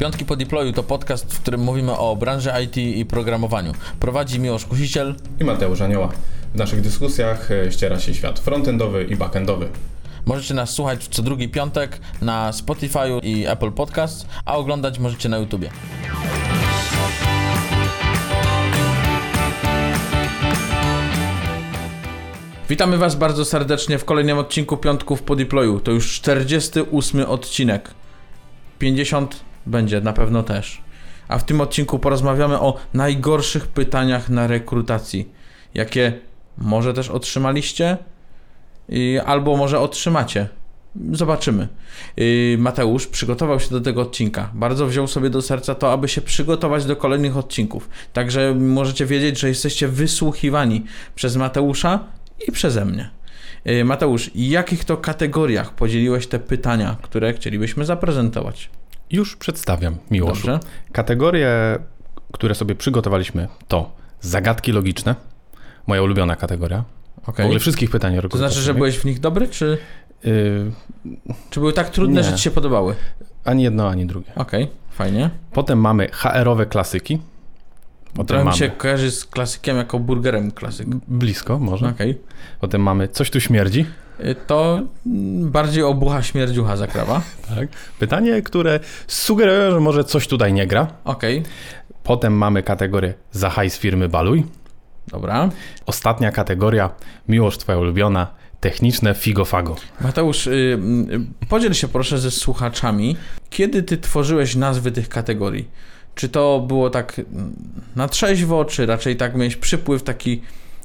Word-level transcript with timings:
Piątki 0.00 0.24
po 0.24 0.36
deployu 0.36 0.72
to 0.72 0.82
podcast, 0.82 1.34
w 1.34 1.40
którym 1.40 1.60
mówimy 1.60 1.96
o 1.96 2.16
branży 2.16 2.50
IT 2.64 2.76
i 2.76 3.04
programowaniu. 3.04 3.72
Prowadzi 4.00 4.40
Miłosz 4.40 4.64
Kusiciel 4.64 5.14
i 5.40 5.44
Mateusz 5.44 5.80
Anioła. 5.80 6.08
W 6.54 6.58
naszych 6.58 6.80
dyskusjach 6.80 7.50
e, 7.50 7.72
ściera 7.72 8.00
się 8.00 8.14
świat 8.14 8.38
frontendowy 8.38 9.04
i 9.04 9.16
backendowy. 9.16 9.68
Możecie 10.26 10.54
nas 10.54 10.70
słuchać 10.70 11.08
co 11.08 11.22
drugi 11.22 11.48
piątek 11.48 12.00
na 12.22 12.52
Spotify 12.52 12.98
i 13.22 13.46
Apple 13.46 13.72
Podcast, 13.72 14.26
a 14.44 14.56
oglądać 14.56 14.98
możecie 14.98 15.28
na 15.28 15.38
YouTubie. 15.38 15.70
Witamy 22.68 22.98
Was 22.98 23.16
bardzo 23.16 23.44
serdecznie 23.44 23.98
w 23.98 24.04
kolejnym 24.04 24.38
odcinku 24.38 24.76
Piątków 24.76 25.22
po 25.22 25.36
deployu. 25.36 25.80
To 25.80 25.90
już 25.90 26.12
48 26.12 27.26
odcinek. 27.26 27.90
50 28.78 29.49
będzie 29.66 30.00
na 30.00 30.12
pewno 30.12 30.42
też. 30.42 30.82
A 31.28 31.38
w 31.38 31.44
tym 31.44 31.60
odcinku 31.60 31.98
porozmawiamy 31.98 32.60
o 32.60 32.76
najgorszych 32.94 33.68
pytaniach 33.68 34.28
na 34.28 34.46
rekrutacji, 34.46 35.28
jakie 35.74 36.12
może 36.58 36.94
też 36.94 37.08
otrzymaliście, 37.08 37.96
albo 39.26 39.56
może 39.56 39.80
otrzymacie. 39.80 40.48
Zobaczymy. 41.12 41.68
Mateusz 42.58 43.06
przygotował 43.06 43.60
się 43.60 43.70
do 43.70 43.80
tego 43.80 44.02
odcinka. 44.02 44.50
Bardzo 44.54 44.86
wziął 44.86 45.06
sobie 45.06 45.30
do 45.30 45.42
serca 45.42 45.74
to, 45.74 45.92
aby 45.92 46.08
się 46.08 46.20
przygotować 46.20 46.84
do 46.84 46.96
kolejnych 46.96 47.36
odcinków. 47.36 47.88
Także 48.12 48.54
możecie 48.54 49.06
wiedzieć, 49.06 49.40
że 49.40 49.48
jesteście 49.48 49.88
wysłuchiwani 49.88 50.84
przez 51.14 51.36
Mateusza 51.36 52.04
i 52.48 52.52
przeze 52.52 52.84
mnie. 52.84 53.10
Mateusz, 53.84 54.30
jakich 54.34 54.84
to 54.84 54.96
kategoriach 54.96 55.74
podzieliłeś 55.74 56.26
te 56.26 56.38
pytania, 56.38 56.96
które 57.02 57.32
chcielibyśmy 57.32 57.84
zaprezentować? 57.84 58.70
Już 59.10 59.36
przedstawiam, 59.36 59.96
Miłoszu. 60.10 60.46
Dobrze. 60.46 60.60
Kategorie, 60.92 61.78
które 62.32 62.54
sobie 62.54 62.74
przygotowaliśmy 62.74 63.48
to 63.68 63.92
zagadki 64.20 64.72
logiczne, 64.72 65.14
moja 65.86 66.02
ulubiona 66.02 66.36
kategoria. 66.36 66.84
Okay. 67.22 67.44
W 67.44 67.46
ogóle 67.46 67.60
wszystkich 67.60 67.90
pytań 67.90 68.20
To 68.30 68.38
znaczy, 68.38 68.60
że 68.60 68.74
byłeś 68.74 68.98
w 68.98 69.04
nich 69.04 69.20
dobry, 69.20 69.48
czy... 69.48 69.78
Yy... 70.24 70.72
Czy 71.50 71.60
były 71.60 71.72
tak 71.72 71.90
trudne, 71.90 72.20
nie. 72.20 72.28
że 72.28 72.36
ci 72.36 72.42
się 72.42 72.50
podobały? 72.50 72.94
Ani 73.44 73.62
jedno, 73.62 73.88
ani 73.88 74.06
drugie. 74.06 74.34
Okej, 74.34 74.64
okay, 74.64 74.76
fajnie. 74.90 75.30
Potem 75.52 75.80
mamy 75.80 76.08
HR-owe 76.12 76.66
klasyki. 76.66 77.20
Potem 78.14 78.36
mamy... 78.36 78.50
mi 78.50 78.56
się 78.56 78.70
kojarzy 78.70 79.10
z 79.10 79.24
klasykiem 79.24 79.76
jako 79.76 79.98
burgerem 79.98 80.50
klasyk. 80.50 80.88
Blisko, 81.08 81.58
może. 81.58 81.88
Okay. 81.88 82.18
Potem 82.60 82.82
mamy 82.82 83.08
coś 83.08 83.30
tu 83.30 83.40
śmierdzi. 83.40 83.86
To 84.46 84.80
bardziej 85.40 85.82
obucha 85.82 86.22
śmierdziucha 86.22 86.76
zakrawa. 86.76 87.22
tak. 87.54 87.68
Pytanie, 87.98 88.42
które 88.42 88.80
sugeruje, 89.06 89.70
że 89.70 89.80
może 89.80 90.04
coś 90.04 90.28
tutaj 90.28 90.52
nie 90.52 90.66
gra. 90.66 90.86
Okej. 91.04 91.38
Okay. 91.38 91.52
Potem 92.02 92.32
mamy 92.32 92.62
kategorię 92.62 93.14
za 93.32 93.50
hajs 93.50 93.78
firmy 93.78 94.08
Baluj. 94.08 94.44
Dobra. 95.08 95.48
Ostatnia 95.86 96.32
kategoria, 96.32 96.90
miłość 97.28 97.58
twoja 97.58 97.78
ulubiona, 97.78 98.26
techniczne 98.60 99.14
figo-fago. 99.14 99.74
Mateusz, 100.00 100.46
yy, 100.46 100.78
podziel 101.48 101.74
się 101.74 101.88
proszę 101.88 102.18
ze 102.18 102.30
słuchaczami, 102.30 103.16
kiedy 103.50 103.82
ty 103.82 103.98
tworzyłeś 103.98 104.56
nazwy 104.56 104.92
tych 104.92 105.08
kategorii? 105.08 105.68
Czy 106.14 106.28
to 106.28 106.64
było 106.68 106.90
tak 106.90 107.20
na 107.96 108.08
trzeźwo, 108.08 108.64
czy 108.64 108.86
raczej 108.86 109.16
tak 109.16 109.34
miałeś 109.34 109.56
przypływ 109.56 110.02
taki 110.02 110.42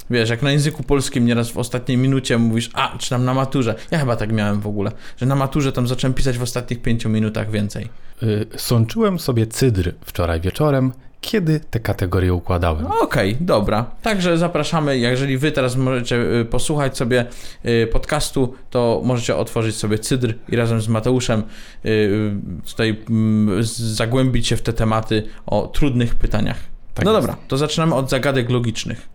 Wiesz, 0.09 0.29
jak 0.29 0.41
na 0.41 0.51
języku 0.51 0.83
polskim 0.83 1.25
nieraz 1.25 1.49
w 1.49 1.57
ostatniej 1.57 1.97
minucie 1.97 2.37
mówisz, 2.37 2.69
a, 2.73 2.97
czy 2.97 3.09
tam 3.09 3.25
na 3.25 3.33
maturze. 3.33 3.75
Ja 3.91 3.99
chyba 3.99 4.15
tak 4.15 4.31
miałem 4.31 4.61
w 4.61 4.67
ogóle, 4.67 4.91
że 5.17 5.25
na 5.25 5.35
maturze 5.35 5.71
tam 5.71 5.87
zacząłem 5.87 6.13
pisać 6.13 6.37
w 6.37 6.41
ostatnich 6.41 6.81
pięciu 6.81 7.09
minutach 7.09 7.51
więcej. 7.51 7.89
Yy, 8.21 8.45
sączyłem 8.57 9.19
sobie 9.19 9.47
cydr 9.47 9.93
wczoraj 10.01 10.41
wieczorem, 10.41 10.91
kiedy 11.21 11.59
te 11.59 11.79
kategorie 11.79 12.33
układałem. 12.33 12.85
Okej, 12.85 13.33
okay, 13.33 13.45
dobra. 13.45 13.85
Także 14.01 14.37
zapraszamy, 14.37 14.97
jeżeli 14.97 15.37
wy 15.37 15.51
teraz 15.51 15.75
możecie 15.75 16.15
y, 16.41 16.45
posłuchać 16.45 16.97
sobie 16.97 17.25
y, 17.65 17.87
podcastu, 17.87 18.53
to 18.69 19.01
możecie 19.03 19.35
otworzyć 19.35 19.75
sobie 19.75 19.99
cydr 19.99 20.33
i 20.49 20.55
razem 20.55 20.81
z 20.81 20.87
Mateuszem 20.87 21.43
y, 21.85 22.31
tutaj 22.67 23.03
mm, 23.09 23.63
zagłębić 23.73 24.47
się 24.47 24.57
w 24.57 24.61
te 24.61 24.73
tematy 24.73 25.23
o 25.45 25.67
trudnych 25.67 26.15
pytaniach. 26.15 26.57
Tak 26.93 27.05
no 27.05 27.11
jest. 27.11 27.23
dobra, 27.23 27.37
to 27.47 27.57
zaczynamy 27.57 27.95
od 27.95 28.09
zagadek 28.09 28.49
logicznych. 28.49 29.14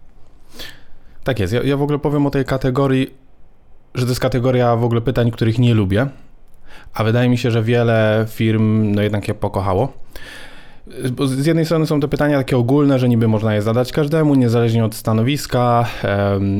Tak 1.24 1.40
jest. 1.40 1.52
Ja, 1.52 1.62
ja 1.62 1.76
w 1.76 1.82
ogóle 1.82 1.98
powiem 1.98 2.26
o 2.26 2.30
tej 2.30 2.44
kategorii, 2.44 3.14
że 3.94 4.04
to 4.04 4.10
jest 4.10 4.20
kategoria 4.20 4.76
w 4.76 4.84
ogóle 4.84 5.00
pytań, 5.00 5.30
których 5.30 5.58
nie 5.58 5.74
lubię, 5.74 6.06
a 6.94 7.04
wydaje 7.04 7.28
mi 7.28 7.38
się, 7.38 7.50
że 7.50 7.62
wiele 7.62 8.26
firm 8.28 8.94
no 8.94 9.02
jednak 9.02 9.28
je 9.28 9.34
pokochało. 9.34 9.92
Z 11.26 11.46
jednej 11.46 11.64
strony 11.64 11.86
są 11.86 12.00
to 12.00 12.08
pytania 12.08 12.38
takie 12.38 12.56
ogólne, 12.56 12.98
że 12.98 13.08
niby 13.08 13.28
można 13.28 13.54
je 13.54 13.62
zadać 13.62 13.92
każdemu, 13.92 14.34
niezależnie 14.34 14.84
od 14.84 14.94
stanowiska 14.94 15.86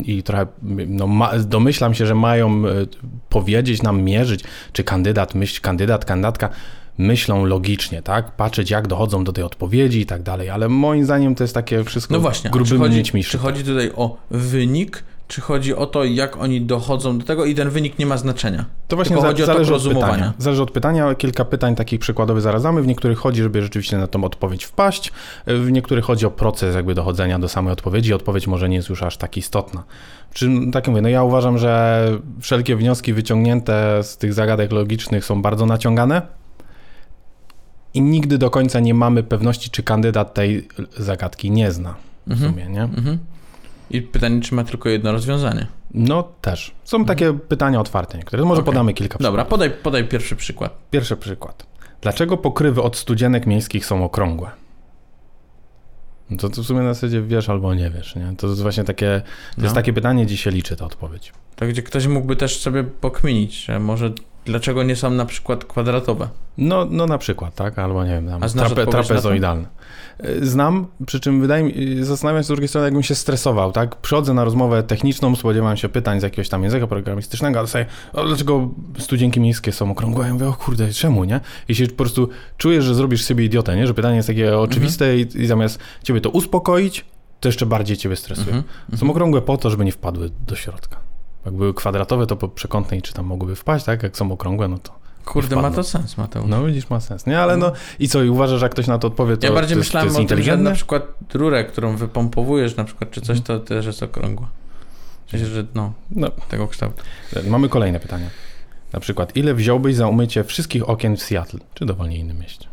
i 0.05 0.23
trochę 0.23 0.47
no, 0.89 1.07
ma, 1.07 1.31
domyślam 1.39 1.95
się, 1.95 2.07
że 2.07 2.15
mają 2.15 2.51
e, 2.51 2.87
powiedzieć 3.29 3.83
nam, 3.83 4.03
mierzyć, 4.03 4.45
czy 4.73 4.85
kandydat, 4.85 5.35
myśl, 5.35 5.61
kandydat, 5.61 6.05
kandydatka 6.05 6.49
myślą 6.99 7.45
logicznie, 7.45 8.03
tak? 8.03 8.31
Patrzeć, 8.31 8.71
jak 8.71 8.89
dochodzą 8.89 9.25
do 9.25 9.33
tej 9.33 9.45
odpowiedzi 9.45 10.01
i 10.01 10.07
tak 10.07 10.23
dalej, 10.23 10.51
ale 10.51 10.69
moim 10.69 11.05
zdaniem 11.05 11.35
to 11.35 11.45
jest 11.45 11.55
takie 11.55 11.85
wszystko 11.85 12.15
no 12.15 12.21
właśnie, 12.21 12.51
grubymi 12.51 13.05
czy 13.05 13.13
chodzi. 13.13 13.25
Czy 13.25 13.39
chodzi 13.39 13.65
tutaj 13.65 13.93
o 13.97 14.17
wynik, 14.31 15.05
czy 15.31 15.41
chodzi 15.41 15.75
o 15.75 15.87
to, 15.87 16.05
jak 16.05 16.37
oni 16.37 16.61
dochodzą 16.61 17.19
do 17.19 17.25
tego 17.25 17.45
i 17.45 17.55
ten 17.55 17.71
wynik 17.71 17.99
nie 17.99 18.07
ma 18.07 18.17
znaczenia? 18.17 18.65
To 18.89 18.97
właśnie 18.97 19.17
za, 19.17 19.23
chodzi 19.23 19.45
zależy 19.45 19.75
o 19.75 19.79
to 19.79 19.89
od 19.89 19.95
pytania. 19.95 20.33
Zależy 20.39 20.63
od 20.63 20.71
pytania. 20.71 21.15
Kilka 21.15 21.45
pytań 21.45 21.75
takich 21.75 22.01
przykładowych 22.01 22.43
zaraz 22.43 22.63
W 22.63 22.87
niektórych 22.87 23.19
chodzi, 23.19 23.43
żeby 23.43 23.63
rzeczywiście 23.63 23.99
na 23.99 24.07
tą 24.07 24.25
odpowiedź 24.25 24.65
wpaść. 24.65 25.13
W 25.47 25.73
niektórych 25.73 26.05
chodzi 26.05 26.27
o 26.27 26.31
proces 26.31 26.75
jakby 26.75 26.95
dochodzenia 26.95 27.39
do 27.39 27.49
samej 27.49 27.73
odpowiedzi. 27.73 28.15
Odpowiedź 28.15 28.47
może 28.47 28.69
nie 28.69 28.77
jest 28.77 28.89
już 28.89 29.03
aż 29.03 29.17
tak 29.17 29.37
istotna. 29.37 29.83
Czy, 30.33 30.51
tak 30.73 30.89
mówię, 30.89 31.03
no 31.03 31.09
ja 31.09 31.23
uważam, 31.23 31.59
że 31.59 32.05
wszelkie 32.41 32.77
wnioski 32.77 33.13
wyciągnięte 33.13 34.03
z 34.03 34.17
tych 34.17 34.35
zagadek 34.35 34.73
logicznych 34.73 35.25
są 35.25 35.43
bardzo 35.43 35.67
naciągane 35.67 36.40
i 37.95 38.01
nigdy 38.03 38.39
do 38.39 38.51
końca 38.51 38.81
nie 38.81 38.95
mamy 38.95 39.23
pewności, 39.23 39.71
czy 39.71 39.83
kandydat 39.83 40.35
tej 40.35 40.69
zagadki 40.97 41.51
nie 41.51 41.73
zna. 41.73 41.95
W 42.27 42.33
mhm. 42.33 42.51
sumie, 42.51 42.67
nie? 42.67 42.83
Mhm. 42.83 43.19
I 43.91 44.03
pytanie, 44.03 44.41
czy 44.41 44.55
ma 44.55 44.65
tylko 44.65 44.89
jedno 44.89 45.13
rozwiązanie. 45.13 45.67
No 45.95 46.29
też. 46.41 46.75
Są 46.85 46.97
mhm. 46.97 47.19
takie 47.19 47.39
pytania 47.39 47.81
otwarte 47.81 48.19
niektóre. 48.19 48.43
Może 48.43 48.61
okay. 48.61 48.73
podamy 48.73 48.95
kilka 48.95 49.19
przykładów. 49.19 49.33
Dobra, 49.33 49.45
podaj, 49.45 49.71
podaj 49.71 50.09
pierwszy 50.09 50.37
przykład. 50.37 50.79
Pierwszy 50.91 51.17
przykład. 51.17 51.67
Dlaczego 52.01 52.37
pokrywy 52.37 52.83
od 52.83 52.97
studzienek 52.97 53.47
miejskich 53.47 53.87
są 53.87 54.05
okrągłe? 54.05 54.51
No 56.31 56.37
to, 56.37 56.49
to 56.49 56.63
w 56.63 56.67
sumie 56.67 56.81
na 56.81 56.95
zasadzie 56.95 57.23
wiesz 57.23 57.49
albo 57.49 57.75
nie 57.75 57.91
wiesz, 57.91 58.17
nie? 58.17 58.35
To 58.37 58.47
jest 58.47 58.63
właśnie 58.63 58.85
takie, 58.85 59.23
to 59.25 59.57
no. 59.59 59.63
jest 59.65 59.75
takie 59.75 59.93
pytanie, 59.93 60.27
gdzie 60.27 60.37
się 60.37 60.51
liczy 60.51 60.77
ta 60.77 60.85
odpowiedź. 60.85 61.33
To 61.57 61.67
gdzie 61.67 61.83
ktoś 61.83 62.07
mógłby 62.07 62.37
też 62.37 62.61
sobie 62.61 62.85
pokminić, 62.85 63.65
że 63.65 63.81
może 63.81 64.13
dlaczego 64.45 64.83
nie 64.83 64.97
są 64.97 65.11
na 65.11 65.27
przykład 65.27 65.65
kwadratowe? 65.65 66.29
No, 66.59 66.87
no 66.91 67.07
na 67.07 67.19
przykład, 67.19 67.55
tak? 67.55 67.79
Albo 67.79 68.05
nie 68.05 68.11
wiem, 68.11 68.29
tam, 68.29 68.51
trape, 68.51 68.87
trapezoidalne. 68.87 69.69
Znam, 70.43 70.87
przy 71.07 71.21
czym 71.21 71.41
wydaje 71.41 71.65
mi 71.65 72.05
zastanawiam 72.05 72.43
się 72.43 72.45
z 72.45 72.49
drugiej 72.49 72.69
strony, 72.69 72.87
jakbym 72.87 73.03
się 73.03 73.15
stresował, 73.15 73.73
tak? 73.73 73.97
Przychodzę 73.97 74.35
na 74.35 74.45
rozmowę 74.45 74.83
techniczną, 74.83 75.37
spodziewam 75.37 75.77
się 75.77 75.89
pytań 75.89 76.21
z 76.21 76.23
jakiegoś 76.23 76.49
tam 76.49 76.63
języka 76.63 76.87
programistycznego, 76.87 77.59
ale 77.59 77.69
sobie, 77.69 77.87
o, 78.13 78.27
dlaczego 78.27 78.69
studzienki 78.99 79.41
miejskie 79.41 79.73
są 79.73 79.91
okrągłe? 79.91 80.27
Ja 80.27 80.33
mówię, 80.33 80.49
o 80.49 80.53
kurde, 80.53 80.93
czemu, 80.93 81.25
nie? 81.25 81.41
Jeśli 81.69 81.89
po 81.89 81.97
prostu 81.97 82.29
czujesz, 82.57 82.85
że 82.85 82.95
zrobisz 82.95 83.25
sobie 83.25 83.45
idiotę, 83.45 83.77
nie? 83.77 83.87
Że 83.87 83.95
pytanie 83.95 84.17
jest 84.17 84.29
takie 84.29 84.59
oczywiste 84.59 85.05
mhm. 85.05 85.29
i, 85.29 85.43
i, 85.43 85.47
zamiast 85.47 85.79
ciebie 86.03 86.21
to 86.21 86.31
uspokoić, 86.31 87.05
to 87.41 87.49
jeszcze 87.49 87.67
bardziej 87.67 87.97
ciebie 87.97 88.17
stresuje. 88.17 88.57
Mhm. 88.57 88.65
Są 88.89 88.93
mhm. 88.93 89.11
okrągłe 89.11 89.43
po 89.43 89.57
to, 89.57 89.71
żeby 89.71 89.85
nie 89.85 89.93
wpadły 89.93 90.31
do 90.47 90.57
środka. 90.57 91.10
Jak 91.45 91.55
były 91.55 91.75
kwadratowe, 91.75 92.27
to 92.27 92.37
po 92.37 92.49
przekątnej 92.49 93.03
czy 93.03 93.13
tam 93.13 93.27
mogłyby 93.27 93.57
wpaść, 93.57 93.85
tak? 93.85 94.03
Jak 94.03 94.17
są 94.17 94.33
okrągłe, 94.33 94.69
no 94.69 94.79
to 94.79 95.01
Kurde, 95.25 95.57
ma 95.57 95.71
to 95.71 95.83
sens, 95.83 96.17
Mateusz. 96.17 96.49
No 96.49 96.65
widzisz, 96.65 96.91
ma 96.91 97.01
sens. 97.01 97.27
Nie, 97.27 97.41
ale 97.41 97.57
no 97.57 97.73
i 97.99 98.09
co, 98.09 98.23
i 98.23 98.29
uważasz, 98.29 98.61
że 98.61 98.65
jak 98.65 98.73
ktoś 98.73 98.87
na 98.87 98.99
to 98.99 99.09
odpowie, 99.09 99.37
to 99.37 99.47
Ja 99.47 99.53
bardziej 99.53 99.75
to 99.75 99.79
myślałem 99.79 100.09
to 100.09 100.21
jest 100.21 100.33
o 100.33 100.35
tym, 100.35 100.45
że 100.45 100.57
na 100.57 100.73
przykład 100.73 101.03
rurę, 101.35 101.65
którą 101.65 101.97
wypompowujesz 101.97 102.77
na 102.77 102.85
przykład, 102.85 103.11
czy 103.11 103.21
coś, 103.21 103.39
mhm. 103.39 103.61
to 103.61 103.67
też 103.67 103.87
jest 103.87 104.03
okrągła. 104.03 104.49
W 105.27 105.31
sensie, 105.31 105.47
że 105.47 105.67
no, 105.75 105.93
no, 106.11 106.31
tego 106.49 106.69
kształtu. 106.69 107.03
Mamy 107.49 107.69
kolejne 107.69 108.01
pytania. 108.01 108.27
Na 108.93 109.01
przykład, 109.01 109.37
ile 109.37 109.55
wziąłbyś 109.55 109.97
za 109.97 110.07
umycie 110.07 110.45
wszystkich 110.45 110.89
okien 110.89 111.17
w 111.17 111.23
Seattle, 111.23 111.61
czy 111.75 111.87
dowolnie 111.87 112.17
innym 112.17 112.39
mieście? 112.39 112.69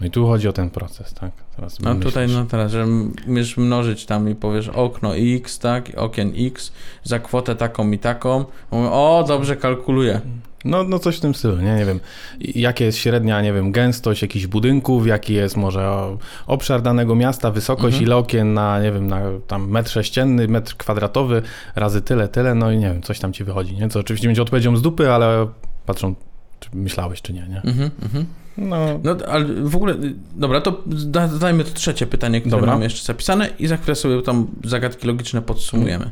No 0.00 0.06
i 0.06 0.10
tu 0.10 0.26
chodzi 0.26 0.48
o 0.48 0.52
ten 0.52 0.70
proces, 0.70 1.14
tak? 1.14 1.30
Teraz 1.56 1.80
no 1.80 1.94
myślisz. 1.94 2.04
tutaj, 2.14 2.28
no 2.28 2.44
teraz, 2.44 2.72
że 2.72 2.86
umiesz 3.28 3.56
mnożyć 3.56 4.06
tam 4.06 4.28
i 4.28 4.34
powiesz 4.34 4.68
okno 4.68 5.16
X, 5.16 5.58
tak, 5.58 5.90
okien 5.96 6.32
X, 6.38 6.72
za 7.04 7.18
kwotę 7.18 7.54
taką 7.54 7.90
i 7.90 7.98
taką. 7.98 8.44
Mówię, 8.70 8.90
o, 8.90 9.24
dobrze 9.28 9.56
kalkuluję. 9.56 10.20
No, 10.64 10.84
no 10.84 10.98
coś 10.98 11.16
w 11.16 11.20
tym 11.20 11.34
stylu, 11.34 11.56
nie? 11.56 11.74
Nie 11.74 11.84
wiem, 11.84 12.00
jakie 12.40 12.84
jest 12.84 12.98
średnia, 12.98 13.42
nie 13.42 13.52
wiem, 13.52 13.72
gęstość 13.72 14.22
jakichś 14.22 14.46
budynków, 14.46 15.06
jaki 15.06 15.34
jest 15.34 15.56
może 15.56 16.16
obszar 16.46 16.82
danego 16.82 17.14
miasta, 17.14 17.50
wysokość, 17.50 17.94
mhm. 17.94 18.02
ile 18.02 18.16
okien 18.16 18.54
na, 18.54 18.80
nie 18.80 18.92
wiem, 18.92 19.06
na 19.06 19.20
tam 19.46 19.70
metr 19.70 19.90
sześcienny, 19.90 20.48
metr 20.48 20.76
kwadratowy, 20.76 21.42
razy 21.76 22.02
tyle, 22.02 22.28
tyle, 22.28 22.54
no 22.54 22.70
i 22.70 22.78
nie 22.78 22.86
wiem, 22.86 23.02
coś 23.02 23.18
tam 23.18 23.32
ci 23.32 23.44
wychodzi, 23.44 23.76
nie? 23.76 23.88
Co 23.88 24.00
oczywiście 24.00 24.28
będzie 24.28 24.42
odpowiedzią 24.42 24.76
z 24.76 24.82
dupy, 24.82 25.12
ale 25.12 25.48
patrzą 25.86 26.14
Czy 26.60 26.68
myślałeś, 26.72 27.22
czy 27.22 27.32
nie, 27.32 27.48
nie? 27.48 27.62
Mhm, 27.62 27.90
mhm. 28.02 28.26
No, 28.58 29.00
No, 29.04 29.16
ale 29.28 29.44
w 29.44 29.76
ogóle, 29.76 29.94
dobra, 30.36 30.60
to 30.60 30.82
da- 30.86 31.28
zadajmy 31.28 31.64
to 31.64 31.70
trzecie 31.74 32.06
pytanie, 32.06 32.40
które 32.40 32.50
Dobra. 32.56 32.72
mamy 32.72 32.84
jeszcze 32.84 33.04
zapisane 33.06 33.48
i 33.58 33.66
za 33.66 33.76
chwilę 33.76 33.94
sobie 33.94 34.22
tam 34.22 34.46
zagadki 34.64 35.06
logiczne 35.06 35.42
podsumujemy. 35.42 36.10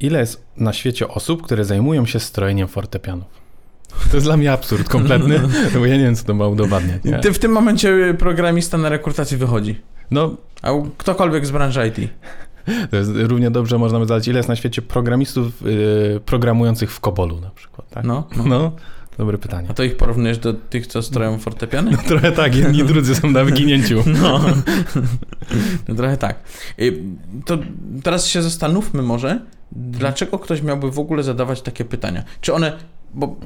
ile 0.00 0.20
jest 0.20 0.44
na 0.56 0.72
świecie 0.72 1.08
osób, 1.08 1.42
które 1.42 1.64
zajmują 1.64 2.06
się 2.06 2.20
strojeniem 2.20 2.68
fortepianów? 2.68 3.26
To 4.10 4.16
jest 4.16 4.26
dla 4.26 4.36
mnie 4.36 4.52
absurd 4.52 4.88
kompletny, 4.88 5.40
bo 5.78 5.86
ja 5.86 5.96
nie 5.96 6.02
wiem, 6.04 6.16
co 6.16 6.24
to 6.24 6.34
ma 6.34 6.46
udowadniać. 6.46 7.04
Nie? 7.04 7.18
Ty 7.18 7.32
w 7.32 7.38
tym 7.38 7.52
momencie 7.52 8.14
programista 8.18 8.78
na 8.78 8.88
rekrutacji 8.88 9.36
wychodzi. 9.36 9.80
No, 10.10 10.36
A 10.62 10.70
ktokolwiek 10.98 11.46
z 11.46 11.50
branży 11.50 11.86
IT. 11.88 12.10
to 12.90 12.96
jest 12.96 13.10
równie 13.14 13.50
dobrze 13.50 13.78
można 13.78 13.98
by 13.98 14.06
zadać, 14.06 14.28
ile 14.28 14.36
jest 14.38 14.48
na 14.48 14.56
świecie 14.56 14.82
programistów 14.82 15.62
yy, 15.62 16.20
programujących 16.26 16.92
w 16.92 17.00
Kobolu 17.00 17.40
na 17.40 17.50
przykład, 17.50 17.90
tak? 17.90 18.04
No, 18.04 18.28
no. 18.36 18.44
No, 18.44 18.72
dobre 19.20 19.38
pytanie. 19.38 19.68
A 19.70 19.74
to 19.74 19.82
ich 19.82 19.96
porównujesz 19.96 20.38
do 20.38 20.54
tych, 20.54 20.86
co 20.86 21.02
stroją 21.02 21.38
fortepiany? 21.38 21.96
Trochę 22.08 22.32
tak, 22.32 22.56
jedni 22.56 22.84
drudzy 22.84 23.14
są 23.14 23.30
na 23.30 23.44
wyginięciu. 23.44 24.04
No. 24.22 24.40
no 25.88 25.94
trochę 25.94 26.16
tak. 26.16 26.36
Y, 26.78 27.02
To 27.44 27.58
teraz 28.02 28.26
się 28.26 28.42
zastanówmy 28.42 29.02
może, 29.02 29.40
dlaczego 29.72 30.38
ktoś 30.38 30.62
miałby 30.62 30.90
w 30.90 30.98
ogóle 30.98 31.22
zadawać 31.22 31.62
takie 31.62 31.84
pytania? 31.84 32.24
Czy 32.40 32.54
one, 32.54 32.72
bo 33.14 33.36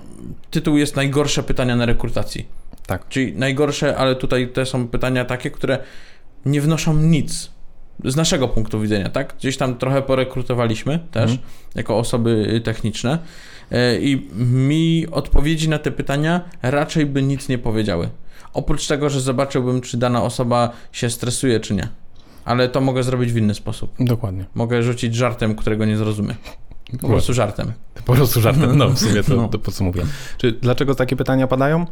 tytuł 0.50 0.76
jest 0.76 0.96
najgorsze 0.96 1.42
pytania 1.42 1.76
na 1.76 1.86
rekrutacji. 1.86 2.48
Tak. 2.86 3.08
Czyli 3.08 3.32
najgorsze, 3.36 3.96
ale 3.96 4.16
tutaj 4.16 4.48
te 4.48 4.66
są 4.66 4.88
pytania 4.88 5.24
takie, 5.24 5.50
które 5.50 5.78
nie 6.44 6.60
wnoszą 6.60 6.96
nic. 6.96 7.50
Z 8.04 8.16
naszego 8.16 8.48
punktu 8.48 8.80
widzenia, 8.80 9.08
tak? 9.10 9.34
Gdzieś 9.38 9.56
tam 9.56 9.74
trochę 9.78 10.02
porekrutowaliśmy 10.02 10.98
też, 11.10 11.30
Mhm. 11.30 11.48
jako 11.74 11.98
osoby 11.98 12.30
y, 12.54 12.60
techniczne. 12.60 13.18
E, 13.72 13.98
I 14.00 14.28
mi 14.36 15.06
odpowiedzi 15.12 15.68
na 15.68 15.78
te 15.78 15.90
pytania 15.90 16.40
raczej 16.62 17.06
by 17.06 17.22
nic 17.22 17.48
nie 17.48 17.58
powiedziały. 17.58 18.08
Oprócz 18.52 18.86
tego, 18.86 19.10
że 19.10 19.20
zobaczyłbym, 19.20 19.80
czy 19.80 19.96
dana 19.96 20.22
osoba 20.22 20.70
się 20.92 21.10
stresuje, 21.10 21.60
czy 21.60 21.74
nie. 21.74 21.88
Ale 22.44 22.68
to 22.68 22.80
mogę 22.80 23.02
zrobić 23.02 23.32
w 23.32 23.36
inny 23.36 23.54
sposób. 23.54 23.94
Dokładnie. 24.00 24.44
Mogę 24.54 24.82
rzucić 24.82 25.14
żartem, 25.14 25.54
którego 25.54 25.84
nie 25.84 25.96
zrozumie. 25.96 26.34
Po 27.00 27.08
prostu 27.08 27.32
żartem. 27.34 27.72
Po 28.04 28.12
prostu 28.14 28.40
żartem. 28.40 28.78
No, 28.78 28.88
w 28.90 28.98
sumie 28.98 29.22
to, 29.22 29.36
No. 29.42 29.48
to 29.48 29.58
podsumowuję. 29.58 30.04
Czy 30.38 30.52
dlaczego 30.52 30.94
takie 30.94 31.16
pytania 31.16 31.46
padają? 31.46 31.86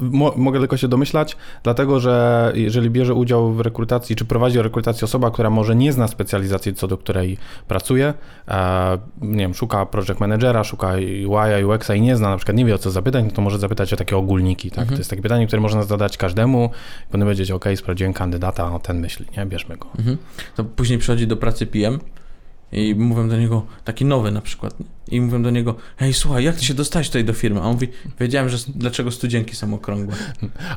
Mo, 0.00 0.32
mogę 0.36 0.58
tylko 0.58 0.76
się 0.76 0.88
domyślać, 0.88 1.36
dlatego 1.62 2.00
że 2.00 2.52
jeżeli 2.54 2.90
bierze 2.90 3.14
udział 3.14 3.52
w 3.52 3.60
rekrutacji, 3.60 4.16
czy 4.16 4.24
prowadzi 4.24 4.62
rekrutację 4.62 5.04
osoba, 5.04 5.30
która 5.30 5.50
może 5.50 5.76
nie 5.76 5.92
zna 5.92 6.08
specjalizacji, 6.08 6.74
co 6.74 6.88
do 6.88 6.98
której 6.98 7.36
pracuje, 7.68 8.14
e, 8.48 8.98
nie 9.20 9.38
wiem, 9.38 9.54
szuka 9.54 9.86
project 9.86 10.20
managera, 10.20 10.64
szuka 10.64 10.92
UI, 11.26 11.64
UX 11.64 11.90
i 11.90 12.00
nie 12.00 12.16
zna, 12.16 12.30
na 12.30 12.36
przykład 12.36 12.56
nie 12.56 12.64
wie 12.64 12.74
o 12.74 12.78
co 12.78 12.90
zapytać, 12.90 13.24
no 13.24 13.30
to 13.30 13.42
może 13.42 13.58
zapytać 13.58 13.92
o 13.92 13.96
takie 13.96 14.16
ogólniki, 14.16 14.70
tak? 14.70 14.78
Mhm. 14.78 14.96
To 14.96 15.00
jest 15.00 15.10
takie 15.10 15.22
pytanie, 15.22 15.46
które 15.46 15.62
można 15.62 15.82
zadać 15.82 16.16
każdemu 16.16 16.70
i 17.02 17.06
potem 17.06 17.20
powiedzieć, 17.20 17.50
ok, 17.50 17.64
sprawdziłem 17.76 18.12
kandydata, 18.12 18.74
o 18.74 18.78
ten 18.78 19.00
myśli, 19.00 19.26
nie? 19.36 19.46
Bierzmy 19.46 19.76
go. 19.76 19.86
Mhm. 19.98 20.16
To 20.56 20.64
później 20.64 20.98
przychodzi 20.98 21.26
do 21.26 21.36
pracy 21.36 21.66
PM 21.66 21.98
i 22.72 22.94
mówią 22.94 23.28
do 23.28 23.36
niego, 23.36 23.66
taki 23.84 24.04
nowy 24.04 24.30
na 24.30 24.40
przykład, 24.40 24.80
nie? 24.80 24.86
i 25.10 25.20
mówią 25.20 25.42
do 25.42 25.50
niego, 25.50 25.74
hej 25.96 26.14
słuchaj, 26.14 26.44
jak 26.44 26.56
ty 26.56 26.64
się 26.64 26.74
dostałeś 26.74 27.06
tutaj 27.08 27.24
do 27.24 27.32
firmy? 27.32 27.60
A 27.60 27.62
on 27.62 27.72
mówi, 27.72 27.88
wiedziałem, 28.20 28.48
że 28.48 28.58
dlaczego 28.74 29.10
studzienki 29.10 29.56
są 29.56 29.74
okrągłe. 29.74 30.14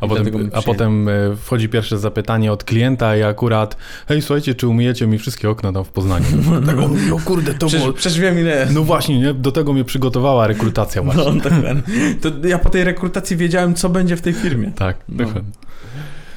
A 0.02 0.08
potem, 0.08 0.50
a 0.54 0.62
potem 0.62 1.10
e, 1.10 1.12
wchodzi 1.36 1.70
pierwsze 1.70 1.98
zapytanie 1.98 2.52
od 2.52 2.64
klienta 2.64 3.18
i 3.18 3.24
akurat 3.24 3.78
hej, 4.08 4.22
słuchajcie, 4.22 4.56
czy 4.56 4.68
umyjecie 4.68 5.08
mi 5.08 5.20
wszystkie 5.20 5.50
okna 5.50 5.74
tam 5.74 5.84
w 5.84 5.90
Poznaniu? 5.90 6.26
tak, 6.66 6.78
o, 6.78 7.16
o 7.16 7.20
kurde, 7.26 7.54
to 7.54 7.68
Przecież, 7.68 7.82
było... 7.82 7.94
przecież 7.94 8.20
wiem 8.20 8.40
ile 8.40 8.60
jest. 8.60 8.74
No 8.74 8.84
właśnie, 8.84 9.20
nie? 9.20 9.34
do 9.34 9.52
tego 9.52 9.74
mnie 9.74 9.84
przygotowała 9.84 10.48
rekrutacja 10.48 11.02
właśnie. 11.04 11.24
No, 11.24 11.34
dokładnie. 11.34 11.84
To 12.22 12.48
ja 12.48 12.60
po 12.60 12.70
tej 12.70 12.84
rekrutacji 12.84 13.38
wiedziałem, 13.38 13.74
co 13.74 13.90
będzie 13.90 14.16
w 14.16 14.22
tej 14.22 14.34
firmie. 14.34 14.72
Tak, 14.76 14.98
No. 15.10 15.18
dokładnie. 15.18 15.52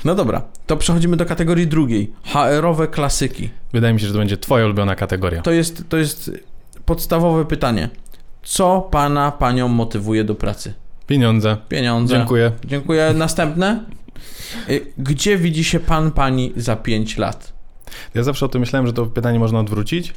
No 0.04 0.14
dobra, 0.14 0.42
to 0.66 0.76
przechodzimy 0.76 1.16
do 1.16 1.26
kategorii 1.26 1.66
drugiej. 1.66 2.12
HR-owe 2.24 2.88
klasyki. 2.88 3.50
Wydaje 3.72 3.94
mi 3.94 4.00
się, 4.00 4.06
że 4.06 4.12
to 4.12 4.18
będzie 4.18 4.36
twoja 4.36 4.64
ulubiona 4.64 4.94
kategoria. 4.94 5.42
To 5.42 5.50
jest, 5.52 5.88
to 5.88 5.96
jest 5.96 6.30
podstawowe 6.84 7.44
pytanie. 7.44 7.88
Co 8.42 8.88
pana, 8.90 9.32
panią 9.32 9.68
motywuje 9.68 10.24
do 10.24 10.34
pracy? 10.34 10.74
Pieniądze. 11.06 11.56
Pieniądze. 11.68 12.16
Dziękuję. 12.16 12.52
Dziękuję. 12.64 13.12
Następne. 13.16 13.84
Y, 14.70 14.86
Gdzie 14.98 15.38
widzi 15.38 15.64
się 15.64 15.80
pan, 15.80 16.10
pani 16.10 16.52
za 16.56 16.76
5 16.76 17.16
lat? 17.18 17.52
Ja 18.14 18.22
zawsze 18.22 18.46
o 18.46 18.48
tym 18.48 18.60
myślałem, 18.60 18.86
że 18.86 18.92
to 18.92 19.06
pytanie 19.06 19.38
można 19.38 19.60
odwrócić 19.60 20.14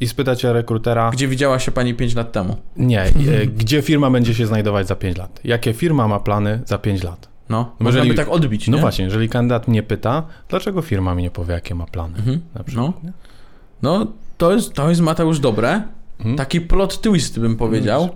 i 0.00 0.08
spytać 0.08 0.44
rekrutera, 0.44 1.10
Gdzie 1.10 1.28
widziała 1.28 1.58
się 1.58 1.72
pani 1.72 1.94
5 1.94 2.14
lat 2.14 2.32
temu? 2.32 2.56
nie, 2.76 3.02
e, 3.02 3.10
gdzie 3.60 3.82
firma 3.82 4.10
będzie 4.10 4.34
się 4.34 4.46
znajdować 4.46 4.88
za 4.88 4.96
5 4.96 5.16
lat? 5.16 5.40
Jakie 5.44 5.72
firma 5.72 6.08
ma 6.08 6.20
plany 6.20 6.62
za 6.66 6.78
5 6.78 7.02
lat? 7.02 7.28
No, 7.48 7.58
No 7.58 7.84
można 7.84 7.98
jeżeli- 8.00 8.10
by 8.10 8.16
tak 8.24 8.28
odbić, 8.28 8.68
No 8.68 8.76
nie? 8.76 8.80
właśnie, 8.80 9.04
jeżeli 9.04 9.28
kandydat 9.28 9.68
mnie 9.68 9.82
pyta, 9.82 10.22
dlaczego 10.48 10.82
firma 10.82 11.14
mi 11.14 11.22
nie 11.22 11.30
powie, 11.30 11.54
jakie 11.54 11.74
ma 11.74 11.86
plany? 11.86 12.18
Mhm. 12.18 12.40
Przykład, 12.66 12.94
No. 13.02 13.10
No, 13.82 14.06
to 14.38 14.52
jest, 14.52 14.74
to 14.74 14.88
jest 14.88 15.00
Mateusz 15.00 15.40
dobre. 15.40 15.82
Mhm. 16.18 16.36
Taki 16.36 16.60
plot 16.60 17.00
twist 17.00 17.40
bym 17.40 17.56
powiedział. 17.56 18.08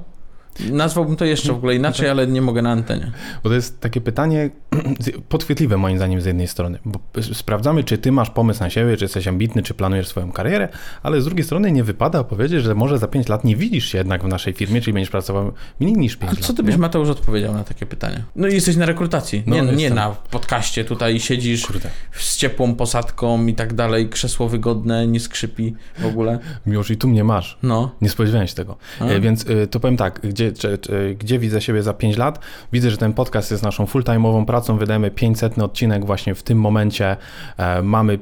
Nazwałbym 0.70 1.16
to 1.16 1.24
jeszcze 1.24 1.52
w 1.52 1.56
ogóle 1.56 1.74
inaczej, 1.74 2.08
ale 2.08 2.26
nie 2.26 2.42
mogę 2.42 2.62
na 2.62 2.70
antenie. 2.70 3.10
Bo 3.42 3.48
to 3.48 3.54
jest 3.54 3.80
takie 3.80 4.00
pytanie 4.00 4.50
podchwytliwe 5.28 5.76
moim 5.76 5.96
zdaniem 5.96 6.20
z 6.20 6.24
jednej 6.24 6.48
strony, 6.48 6.78
bo 6.84 6.98
sprawdzamy, 7.32 7.84
czy 7.84 7.98
ty 7.98 8.12
masz 8.12 8.30
pomysł 8.30 8.60
na 8.60 8.70
siebie, 8.70 8.96
czy 8.96 9.04
jesteś 9.04 9.28
ambitny, 9.28 9.62
czy 9.62 9.74
planujesz 9.74 10.08
swoją 10.08 10.32
karierę, 10.32 10.68
ale 11.02 11.20
z 11.20 11.24
drugiej 11.24 11.44
strony 11.44 11.72
nie 11.72 11.84
wypada 11.84 12.24
powiedzieć, 12.24 12.62
że 12.62 12.74
może 12.74 12.98
za 12.98 13.08
5 13.08 13.28
lat 13.28 13.44
nie 13.44 13.56
widzisz 13.56 13.84
się 13.88 13.98
jednak 13.98 14.24
w 14.24 14.28
naszej 14.28 14.52
firmie, 14.52 14.80
czyli 14.80 14.92
będziesz 14.94 15.10
pracował 15.10 15.52
mniej 15.80 15.92
niż 15.94 16.16
5 16.16 16.32
A 16.32 16.34
lat. 16.34 16.44
co 16.44 16.52
ty 16.54 16.62
byś, 16.62 16.74
nie? 16.74 16.80
Mateusz, 16.80 17.08
odpowiedział 17.08 17.54
na 17.54 17.64
takie 17.64 17.86
pytanie? 17.86 18.24
No 18.36 18.48
i 18.48 18.54
jesteś 18.54 18.76
na 18.76 18.86
rekrutacji. 18.86 19.42
No, 19.46 19.54
Nie, 19.56 19.62
nie 19.72 19.90
na 19.90 20.10
podcaście 20.30 20.84
tutaj 20.84 21.20
siedzisz 21.20 21.66
Kurde, 21.66 21.90
z 22.12 22.36
ciepłą 22.36 22.74
posadką 22.74 23.46
i 23.46 23.54
tak 23.54 23.74
dalej, 23.74 24.08
krzesło 24.08 24.48
wygodne, 24.48 25.06
nie 25.06 25.20
skrzypi 25.20 25.74
w 25.98 26.06
ogóle. 26.06 26.38
Miłosz, 26.66 26.90
i 26.90 26.96
tu 26.96 27.08
mnie 27.08 27.24
masz. 27.24 27.58
No. 27.62 27.90
Nie 28.00 28.08
spodziewałem 28.08 28.46
się 28.46 28.54
tego. 28.54 28.76
A? 29.00 29.04
E, 29.04 29.20
Więc 29.20 29.46
y, 29.46 29.66
to 29.66 29.80
powiem 29.80 29.96
tak, 29.96 30.20
gdzie, 30.24 30.47
czy, 30.52 30.78
czy, 30.78 31.16
gdzie 31.18 31.38
widzę 31.38 31.60
siebie 31.60 31.82
za 31.82 31.94
5 31.94 32.16
lat? 32.16 32.38
Widzę, 32.72 32.90
że 32.90 32.96
ten 32.96 33.12
podcast 33.12 33.50
jest 33.50 33.62
naszą 33.62 33.84
full-time'ową 33.84 34.44
pracą, 34.44 34.78
wydajemy 34.78 35.10
500 35.10 35.58
odcinek 35.58 36.06
właśnie 36.06 36.34
w 36.34 36.42
tym 36.42 36.58
momencie. 36.60 37.16
E, 37.56 37.82
mamy 37.82 38.18